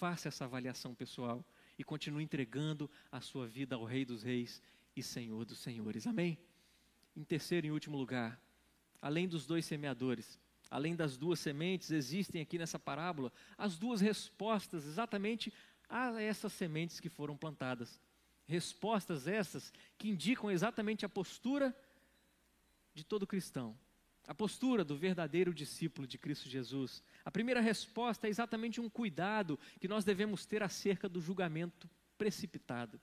[0.00, 1.44] Faça essa avaliação pessoal
[1.78, 4.62] e continue entregando a sua vida ao Rei dos Reis
[4.96, 6.06] e Senhor dos Senhores.
[6.06, 6.38] Amém?
[7.14, 8.40] Em terceiro e último lugar,
[9.02, 14.86] além dos dois semeadores, além das duas sementes, existem aqui nessa parábola as duas respostas
[14.86, 15.52] exatamente
[15.86, 18.00] a essas sementes que foram plantadas.
[18.46, 21.76] Respostas essas que indicam exatamente a postura
[22.94, 23.78] de todo cristão,
[24.30, 27.02] a postura do verdadeiro discípulo de Cristo Jesus.
[27.24, 33.00] A primeira resposta é exatamente um cuidado que nós devemos ter acerca do julgamento precipitado.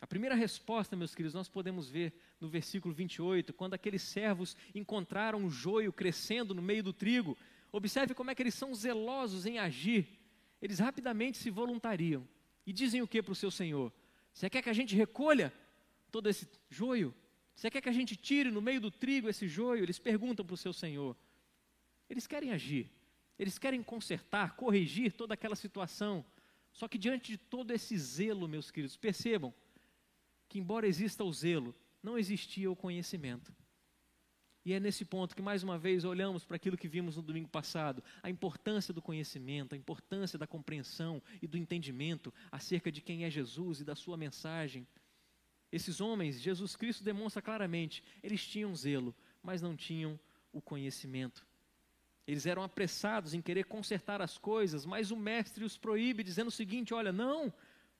[0.00, 5.44] A primeira resposta, meus queridos, nós podemos ver no versículo 28, quando aqueles servos encontraram
[5.44, 7.36] o joio crescendo no meio do trigo.
[7.70, 10.08] Observe como é que eles são zelosos em agir.
[10.58, 12.26] Eles rapidamente se voluntariam
[12.66, 13.92] e dizem o que para o seu senhor?
[14.32, 15.52] Você quer que a gente recolha
[16.10, 17.14] todo esse joio?
[17.54, 19.84] Você quer que a gente tire no meio do trigo esse joio?
[19.84, 21.16] Eles perguntam para o seu senhor.
[22.08, 22.90] Eles querem agir,
[23.38, 26.24] eles querem consertar, corrigir toda aquela situação.
[26.72, 29.54] Só que diante de todo esse zelo, meus queridos, percebam
[30.48, 33.54] que, embora exista o zelo, não existia o conhecimento.
[34.64, 37.48] E é nesse ponto que, mais uma vez, olhamos para aquilo que vimos no domingo
[37.48, 43.24] passado: a importância do conhecimento, a importância da compreensão e do entendimento acerca de quem
[43.24, 44.86] é Jesus e da sua mensagem.
[45.74, 50.16] Esses homens, Jesus Cristo demonstra claramente, eles tinham zelo, mas não tinham
[50.52, 51.44] o conhecimento.
[52.28, 56.52] Eles eram apressados em querer consertar as coisas, mas o mestre os proíbe, dizendo o
[56.52, 57.52] seguinte: olha, não,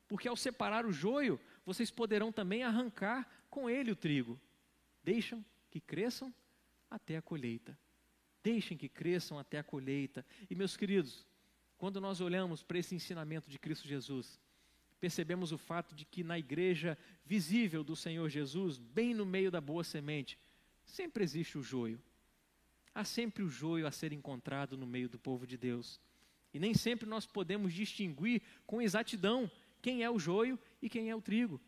[0.07, 4.41] porque ao separar o joio, vocês poderão também arrancar com ele o trigo.
[5.03, 6.33] Deixam que cresçam
[6.89, 7.77] até a colheita.
[8.41, 10.25] Deixem que cresçam até a colheita.
[10.49, 11.27] E meus queridos,
[11.77, 14.39] quando nós olhamos para esse ensinamento de Cristo Jesus,
[15.05, 19.61] percebemos o fato de que na igreja visível do Senhor Jesus, bem no meio da
[19.61, 20.39] boa semente,
[20.83, 22.01] sempre existe o joio.
[22.95, 26.01] Há sempre o joio a ser encontrado no meio do povo de Deus.
[26.55, 29.51] E nem sempre nós podemos distinguir com exatidão
[29.83, 31.61] quem é o joio e quem é o trigo.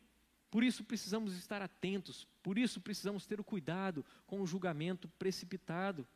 [0.50, 6.08] Por isso precisamos estar atentos, por isso precisamos ter o cuidado com o julgamento precipitado.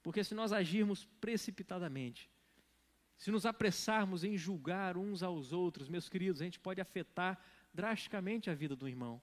[0.00, 2.30] Porque se nós agirmos precipitadamente,
[3.18, 7.38] se nos apressarmos em julgar uns aos outros, meus queridos, a gente pode afetar
[7.74, 9.20] drasticamente a vida do irmão.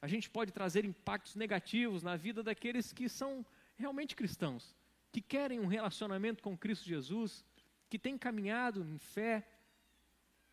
[0.00, 3.44] A gente pode trazer impactos negativos na vida daqueles que são
[3.76, 4.74] realmente cristãos,
[5.12, 7.44] que querem um relacionamento com Cristo Jesus,
[7.90, 9.46] que têm caminhado em fé.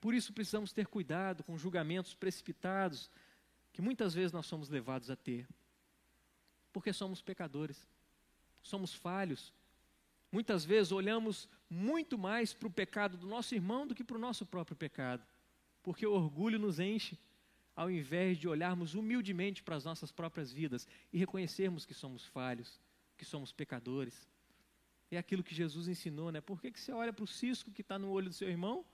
[0.02, 3.10] Por isso precisamos ter cuidado com julgamentos precipitados,
[3.72, 5.48] que muitas vezes nós somos levados a ter.
[6.74, 7.88] Porque somos pecadores,
[8.62, 9.54] somos falhos,
[10.32, 14.20] Muitas vezes olhamos muito mais para o pecado do nosso irmão do que para o
[14.20, 15.26] nosso próprio pecado,
[15.82, 17.18] porque o orgulho nos enche,
[17.76, 22.80] ao invés de olharmos humildemente para as nossas próprias vidas e reconhecermos que somos falhos,
[23.18, 24.30] que somos pecadores.
[25.10, 26.42] É aquilo que Jesus ensinou, né?
[26.42, 28.86] Por que, que você olha para o cisco que está no olho do seu irmão,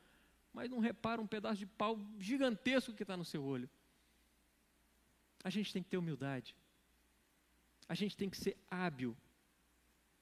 [0.54, 3.70] mas não repara um pedaço de pau gigantesco que está no seu olho?
[5.44, 6.56] A gente tem que ter humildade.
[7.90, 9.16] A gente tem que ser hábil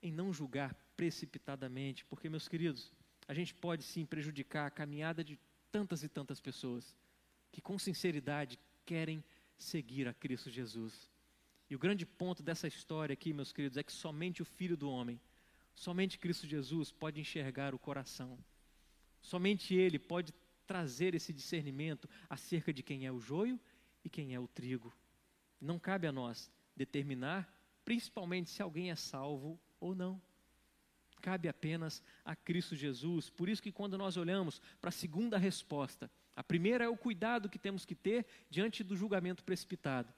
[0.02, 2.92] em não julgar precipitadamente, porque, meus queridos,
[3.28, 5.40] a gente pode sim prejudicar a caminhada de
[5.72, 6.96] tantas e tantas pessoas
[7.52, 9.24] que, com sinceridade, querem
[9.58, 11.10] seguir a Cristo Jesus.
[11.70, 14.90] E o grande ponto dessa história aqui, meus queridos, é que somente o Filho do
[14.90, 15.20] Homem,
[15.74, 18.38] somente Cristo Jesus pode enxergar o coração.
[19.22, 20.34] Somente Ele pode
[20.68, 23.60] trazer esse discernimento acerca de quem é o joio
[24.04, 24.94] e quem é o trigo.
[25.60, 27.52] Não cabe a nós determinar,
[27.86, 30.22] principalmente se alguém é salvo ou não
[31.24, 33.30] cabe apenas a Cristo Jesus.
[33.30, 37.50] Por isso que quando nós olhamos para a segunda resposta, a primeira é o cuidado
[37.50, 40.14] que temos que ter diante do julgamento precipitado.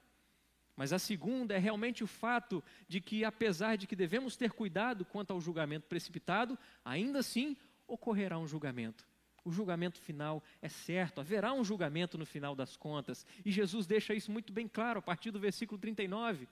[0.74, 5.04] Mas a segunda é realmente o fato de que, apesar de que devemos ter cuidado
[5.04, 9.06] quanto ao julgamento precipitado, ainda assim ocorrerá um julgamento.
[9.44, 13.24] O julgamento final é certo, haverá um julgamento no final das contas.
[13.44, 16.48] E Jesus deixa isso muito bem claro a partir do versículo 39,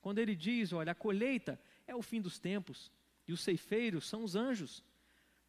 [0.00, 2.92] quando ele diz: Olha, a colheita é o fim dos tempos,
[3.26, 4.82] e os ceifeiros são os anjos.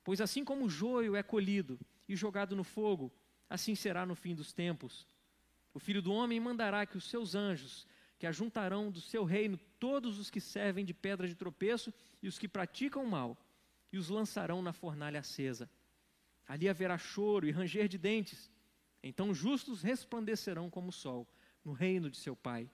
[0.04, 3.12] Pois assim como o joio é colhido e jogado no fogo,
[3.50, 5.06] assim será no fim dos tempos.
[5.74, 7.86] O filho do homem mandará que os seus anjos,
[8.18, 12.40] que ajuntarão do seu reino todos os que servem de pedra de tropeço e os
[12.40, 13.38] que praticam mal,
[13.92, 15.70] e os lançarão na fornalha acesa.
[16.48, 18.52] Ali haverá choro e ranger de dentes.
[19.04, 21.28] Então justos resplandecerão como o sol
[21.64, 22.70] no reino de seu Pai.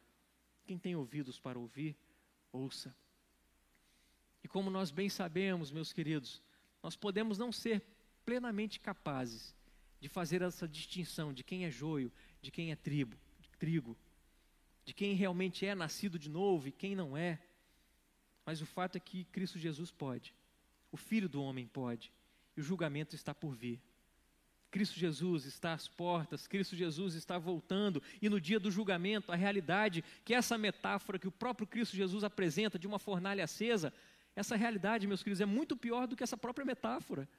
[0.65, 1.97] Quem tem ouvidos para ouvir,
[2.51, 2.95] ouça.
[4.43, 6.41] E como nós bem sabemos, meus queridos,
[6.81, 7.81] nós podemos não ser
[8.25, 9.55] plenamente capazes
[9.99, 13.97] de fazer essa distinção de quem é joio, de quem é tribo, de trigo.
[14.85, 17.39] de quem realmente é nascido de novo e quem não é.
[18.45, 20.33] Mas o fato é que Cristo Jesus pode,
[20.91, 22.11] o Filho do homem pode,
[22.55, 23.81] e o julgamento está por vir.
[24.69, 29.35] Cristo Jesus está às portas, Cristo Jesus está voltando, e no dia do julgamento, a
[29.35, 33.93] realidade que essa metáfora que o próprio Cristo Jesus apresenta de uma fornalha acesa,
[34.36, 37.29] essa realidade, meus queridos, é muito pior do que essa própria metáfora.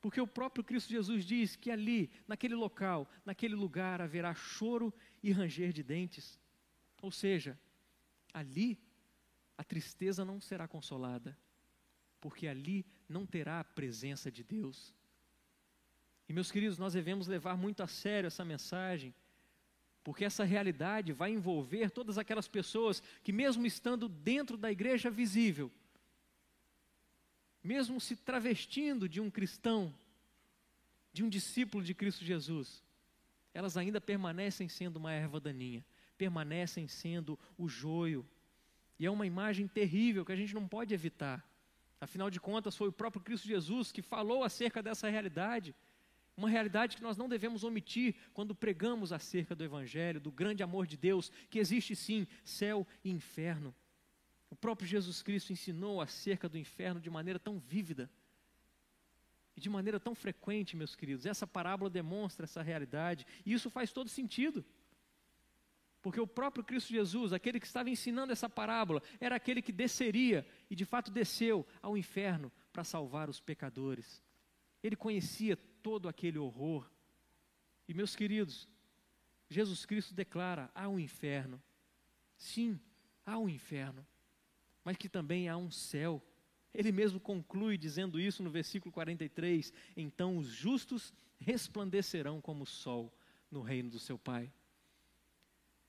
[0.00, 5.32] Porque o próprio Cristo Jesus diz que ali, naquele local, naquele lugar, haverá choro e
[5.32, 6.38] ranger de dentes.
[7.00, 7.58] Ou seja,
[8.32, 8.78] ali
[9.56, 11.36] a tristeza não será consolada,
[12.20, 14.94] porque ali não terá a presença de Deus.
[16.28, 19.14] E meus queridos, nós devemos levar muito a sério essa mensagem,
[20.04, 25.72] porque essa realidade vai envolver todas aquelas pessoas que, mesmo estando dentro da igreja visível,
[27.62, 29.92] mesmo se travestindo de um cristão,
[31.10, 32.84] de um discípulo de Cristo Jesus,
[33.54, 35.82] elas ainda permanecem sendo uma erva daninha,
[36.18, 38.26] permanecem sendo o joio.
[38.98, 41.42] E é uma imagem terrível que a gente não pode evitar.
[41.98, 45.74] Afinal de contas, foi o próprio Cristo Jesus que falou acerca dessa realidade.
[46.36, 50.86] Uma realidade que nós não devemos omitir quando pregamos acerca do Evangelho, do grande amor
[50.86, 53.74] de Deus, que existe sim céu e inferno.
[54.50, 58.10] O próprio Jesus Cristo ensinou acerca do inferno de maneira tão vívida
[59.56, 61.24] e de maneira tão frequente, meus queridos.
[61.24, 64.64] Essa parábola demonstra essa realidade e isso faz todo sentido.
[66.02, 70.46] Porque o próprio Cristo Jesus, aquele que estava ensinando essa parábola, era aquele que desceria
[70.68, 74.22] e de fato desceu ao inferno para salvar os pecadores.
[74.82, 76.90] Ele conhecia todo aquele horror.
[77.86, 78.66] E meus queridos,
[79.50, 81.62] Jesus Cristo declara: há um inferno.
[82.38, 82.80] Sim,
[83.24, 84.04] há um inferno,
[84.82, 86.26] mas que também há um céu.
[86.72, 93.12] Ele mesmo conclui dizendo isso no versículo 43: Então os justos resplandecerão como o sol
[93.50, 94.50] no reino do seu Pai.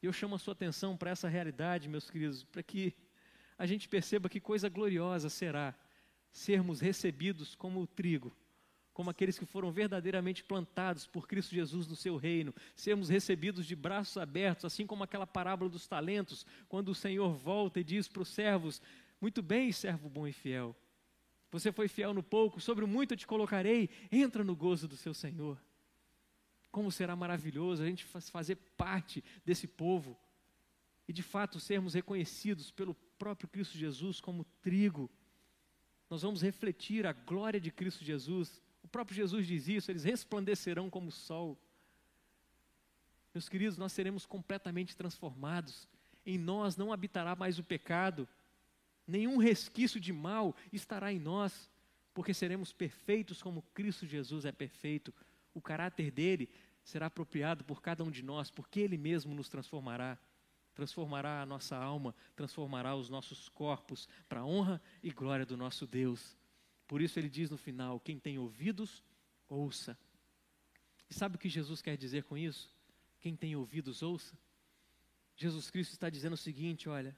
[0.03, 2.93] Eu chamo a sua atenção para essa realidade, meus queridos, para que
[3.57, 5.73] a gente perceba que coisa gloriosa será
[6.31, 8.35] sermos recebidos como o trigo
[8.95, 13.75] como aqueles que foram verdadeiramente plantados por Cristo Jesus no seu reino, sermos recebidos de
[13.75, 18.21] braços abertos, assim como aquela parábola dos talentos, quando o Senhor volta e diz para
[18.21, 18.81] os servos:
[19.19, 20.73] Muito bem, servo bom e fiel.
[21.51, 24.95] Você foi fiel no pouco, sobre o muito eu te colocarei, entra no gozo do
[24.95, 25.61] seu Senhor.
[26.71, 30.17] Como será maravilhoso a gente fazer parte desse povo
[31.05, 35.11] e de fato sermos reconhecidos pelo próprio Cristo Jesus como trigo.
[36.09, 38.63] Nós vamos refletir a glória de Cristo Jesus
[38.95, 41.59] próprio Jesus diz isso, eles resplandecerão como o sol.
[43.33, 45.85] Meus queridos, nós seremos completamente transformados.
[46.25, 48.25] Em nós não habitará mais o pecado,
[49.05, 51.69] nenhum resquício de mal estará em nós,
[52.13, 55.13] porque seremos perfeitos como Cristo Jesus é perfeito.
[55.53, 56.49] O caráter dele
[56.81, 60.17] será apropriado por cada um de nós, porque ele mesmo nos transformará.
[60.73, 65.85] Transformará a nossa alma, transformará os nossos corpos para a honra e glória do nosso
[65.85, 66.37] Deus.
[66.87, 69.03] Por isso ele diz no final: quem tem ouvidos,
[69.47, 69.97] ouça.
[71.09, 72.73] E sabe o que Jesus quer dizer com isso?
[73.19, 74.37] Quem tem ouvidos, ouça.
[75.35, 77.15] Jesus Cristo está dizendo o seguinte: olha,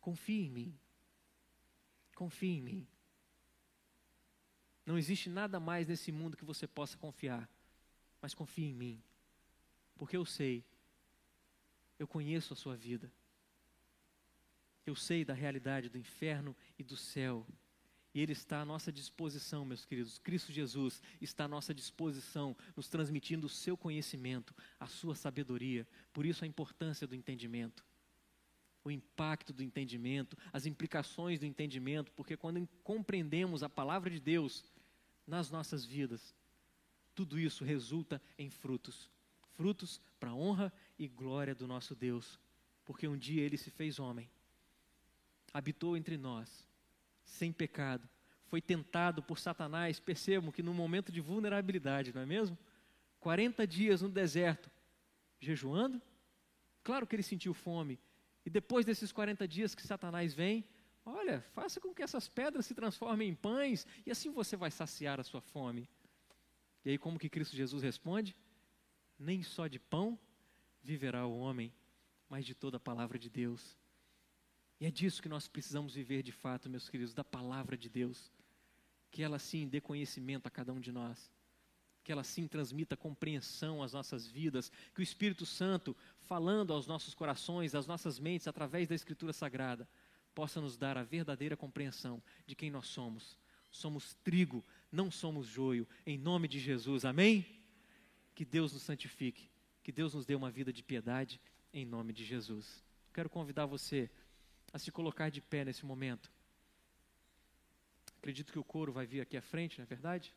[0.00, 0.78] confie em mim.
[2.14, 2.88] Confie em mim.
[4.84, 7.48] Não existe nada mais nesse mundo que você possa confiar,
[8.20, 9.02] mas confie em mim,
[9.96, 10.64] porque eu sei,
[11.98, 13.10] eu conheço a sua vida,
[14.84, 17.46] eu sei da realidade do inferno e do céu.
[18.14, 20.18] E Ele está à nossa disposição, meus queridos.
[20.18, 25.86] Cristo Jesus está à nossa disposição, nos transmitindo o seu conhecimento, a sua sabedoria.
[26.12, 27.84] Por isso a importância do entendimento.
[28.84, 34.64] O impacto do entendimento, as implicações do entendimento, porque quando compreendemos a palavra de Deus
[35.26, 36.34] nas nossas vidas,
[37.14, 39.08] tudo isso resulta em frutos.
[39.54, 42.38] Frutos para a honra e glória do nosso Deus.
[42.84, 44.28] Porque um dia Ele se fez homem,
[45.54, 46.66] habitou entre nós
[47.24, 48.08] sem pecado,
[48.46, 52.58] foi tentado por Satanás, percebam que no momento de vulnerabilidade, não é mesmo?
[53.18, 54.70] 40 dias no deserto,
[55.40, 56.02] jejuando.
[56.82, 57.98] Claro que ele sentiu fome.
[58.44, 60.64] E depois desses 40 dias que Satanás vem,
[61.04, 65.18] olha, faça com que essas pedras se transformem em pães e assim você vai saciar
[65.20, 65.88] a sua fome.
[66.84, 68.36] E aí como que Cristo Jesus responde?
[69.18, 70.18] Nem só de pão
[70.82, 71.72] viverá o homem,
[72.28, 73.78] mas de toda a palavra de Deus.
[74.82, 78.32] E é disso que nós precisamos viver de fato, meus queridos, da palavra de Deus.
[79.12, 81.30] Que ela sim dê conhecimento a cada um de nós.
[82.02, 84.72] Que ela sim transmita compreensão às nossas vidas.
[84.92, 89.88] Que o Espírito Santo, falando aos nossos corações, às nossas mentes, através da Escritura Sagrada,
[90.34, 93.38] possa nos dar a verdadeira compreensão de quem nós somos.
[93.70, 95.86] Somos trigo, não somos joio.
[96.04, 97.46] Em nome de Jesus, amém?
[98.34, 99.48] Que Deus nos santifique.
[99.80, 101.40] Que Deus nos dê uma vida de piedade
[101.72, 102.82] em nome de Jesus.
[103.14, 104.10] Quero convidar você
[104.72, 106.32] a se colocar de pé nesse momento.
[108.18, 110.34] Acredito que o coro vai vir aqui à frente, não é verdade?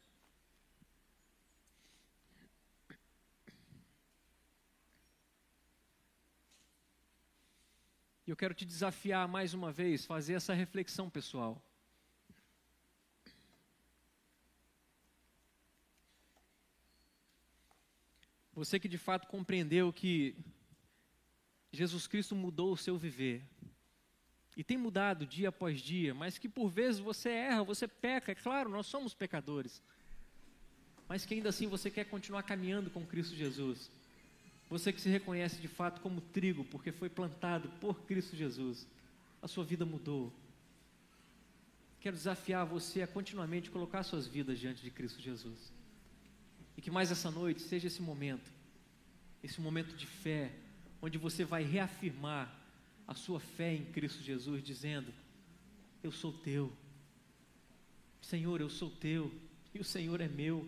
[8.27, 11.61] E eu quero te desafiar mais uma vez, fazer essa reflexão pessoal.
[18.51, 20.36] Você que de fato compreendeu que
[21.71, 23.43] Jesus Cristo mudou o seu viver,
[24.55, 28.35] e tem mudado dia após dia, mas que por vezes você erra, você peca, é
[28.35, 29.81] claro, nós somos pecadores,
[31.07, 33.91] mas que ainda assim você quer continuar caminhando com Cristo Jesus.
[34.69, 38.87] Você que se reconhece de fato como trigo, porque foi plantado por Cristo Jesus,
[39.41, 40.33] a sua vida mudou.
[41.99, 45.71] Quero desafiar você a continuamente colocar suas vidas diante de Cristo Jesus.
[46.77, 48.51] E que mais essa noite seja esse momento,
[49.43, 50.51] esse momento de fé,
[51.01, 52.64] onde você vai reafirmar
[53.07, 55.13] a sua fé em Cristo Jesus, dizendo:
[56.03, 56.71] Eu sou teu,
[58.21, 59.31] Senhor, eu sou teu,
[59.73, 60.67] e o Senhor é meu.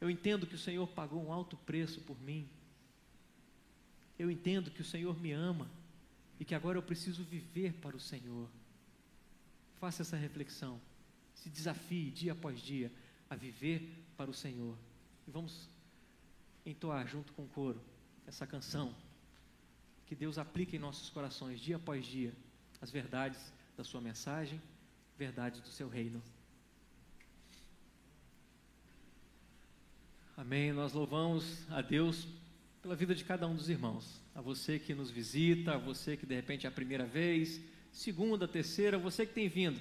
[0.00, 2.48] Eu entendo que o Senhor pagou um alto preço por mim.
[4.16, 5.68] Eu entendo que o Senhor me ama
[6.38, 8.48] e que agora eu preciso viver para o Senhor.
[9.80, 10.80] Faça essa reflexão.
[11.34, 12.92] Se desafie dia após dia
[13.28, 14.76] a viver para o Senhor.
[15.26, 15.68] E vamos
[16.64, 17.80] entoar junto com o coro
[18.26, 18.94] essa canção.
[20.08, 22.32] Que Deus aplique em nossos corações, dia após dia,
[22.80, 24.60] as verdades da Sua mensagem,
[25.18, 26.22] verdades do Seu reino.
[30.34, 30.72] Amém.
[30.72, 32.26] Nós louvamos a Deus
[32.80, 34.22] pela vida de cada um dos irmãos.
[34.34, 37.60] A você que nos visita, a você que de repente é a primeira vez,
[37.92, 39.78] segunda, terceira, você que tem vindo.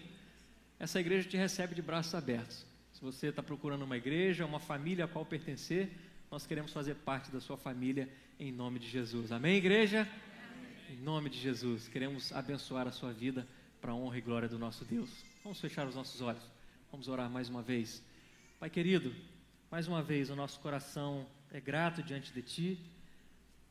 [0.77, 2.65] Essa igreja te recebe de braços abertos.
[2.91, 5.89] Se você está procurando uma igreja, uma família a qual pertencer,
[6.29, 8.09] nós queremos fazer parte da sua família
[8.39, 9.31] em nome de Jesus.
[9.31, 10.01] Amém, igreja?
[10.01, 10.97] Amém.
[10.97, 13.47] Em nome de Jesus, queremos abençoar a sua vida
[13.79, 15.09] para a honra e glória do nosso Deus.
[15.41, 16.43] Vamos fechar os nossos olhos.
[16.91, 18.03] Vamos orar mais uma vez.
[18.59, 19.15] Pai querido,
[19.71, 22.79] mais uma vez o nosso coração é grato diante de Ti,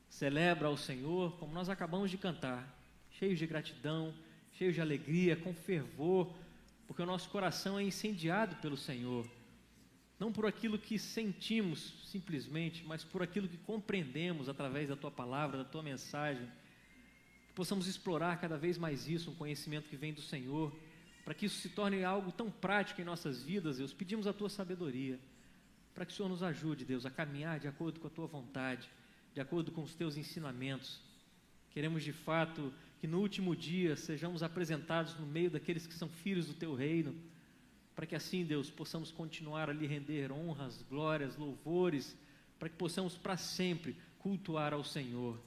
[0.09, 2.67] celebra ao Senhor, como nós acabamos de cantar,
[3.11, 4.15] cheios de gratidão,
[4.53, 6.35] cheios de alegria, com fervor,
[6.87, 9.27] porque o nosso coração é incendiado pelo Senhor
[10.19, 15.59] não por aquilo que sentimos simplesmente, mas por aquilo que compreendemos através da tua palavra,
[15.59, 16.47] da tua mensagem.
[17.49, 20.75] Que possamos explorar cada vez mais isso, um conhecimento que vem do Senhor,
[21.25, 23.93] para que isso se torne algo tão prático em nossas vidas, Deus.
[23.93, 25.21] Pedimos a tua sabedoria,
[25.95, 28.89] para que o Senhor nos ajude, Deus, a caminhar de acordo com a tua vontade,
[29.35, 30.99] de acordo com os teus ensinamentos.
[31.71, 36.47] Queremos de fato que no último dia sejamos apresentados no meio daqueles que são filhos
[36.47, 37.15] do teu reino
[37.97, 42.15] para que assim, Deus, possamos continuar a lhe render honras, glórias, louvores,
[42.59, 45.41] para que possamos para sempre cultuar ao Senhor.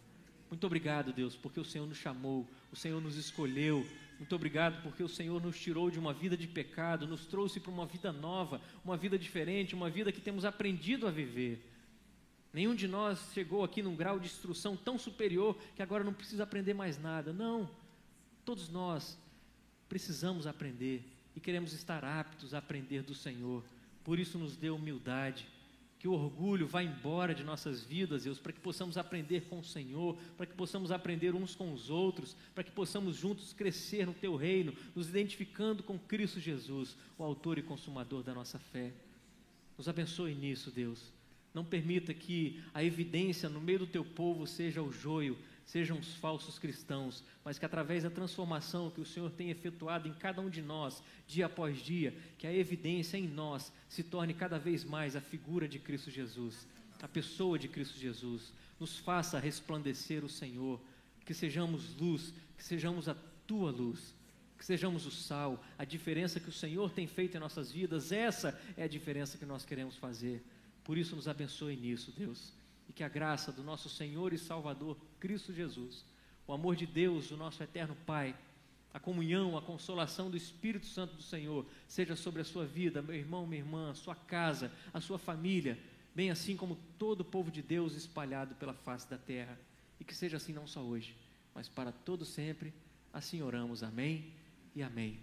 [0.50, 3.88] Muito obrigado, Deus, porque o Senhor nos chamou, o Senhor nos escolheu.
[4.18, 7.72] Muito obrigado porque o Senhor nos tirou de uma vida de pecado, nos trouxe para
[7.72, 11.64] uma vida nova, uma vida diferente, uma vida que temos aprendido a viver.
[12.52, 16.44] Nenhum de nós chegou aqui num grau de instrução tão superior que agora não precisa
[16.44, 17.32] aprender mais nada.
[17.32, 17.70] Não.
[18.44, 19.20] Todos nós
[19.88, 21.06] precisamos aprender
[21.40, 23.64] e queremos estar aptos a aprender do Senhor.
[24.04, 25.48] Por isso, nos dê humildade,
[25.98, 29.64] que o orgulho vá embora de nossas vidas, Deus, para que possamos aprender com o
[29.64, 34.14] Senhor, para que possamos aprender uns com os outros, para que possamos juntos crescer no
[34.14, 38.92] Teu reino, nos identificando com Cristo Jesus, o Autor e Consumador da nossa fé.
[39.78, 41.14] Nos abençoe nisso, Deus.
[41.54, 45.38] Não permita que a evidência no meio do Teu povo seja o joio,
[45.70, 50.14] sejam os falsos cristãos, mas que através da transformação que o Senhor tem efetuado em
[50.16, 54.58] cada um de nós, dia após dia, que a evidência em nós se torne cada
[54.58, 56.68] vez mais a figura de Cristo Jesus,
[57.04, 60.82] a pessoa de Cristo Jesus, nos faça resplandecer o Senhor,
[61.24, 63.16] que sejamos luz, que sejamos a
[63.46, 64.16] tua luz,
[64.58, 68.60] que sejamos o sal, a diferença que o Senhor tem feito em nossas vidas, essa
[68.76, 70.44] é a diferença que nós queremos fazer.
[70.84, 72.54] Por isso, nos abençoe nisso, Deus.
[72.88, 76.06] E que a graça do nosso Senhor e Salvador Cristo Jesus,
[76.48, 78.36] o amor de Deus, o nosso eterno Pai,
[78.94, 83.16] a comunhão, a consolação do Espírito Santo do Senhor seja sobre a sua vida, meu
[83.16, 85.78] irmão, minha irmã, a sua casa, a sua família,
[86.16, 89.60] bem assim como todo o povo de Deus espalhado pela face da terra.
[90.00, 91.16] E que seja assim não só hoje,
[91.54, 92.74] mas para todo sempre.
[93.12, 93.84] Assim oramos.
[93.84, 94.34] Amém
[94.76, 95.20] e amém.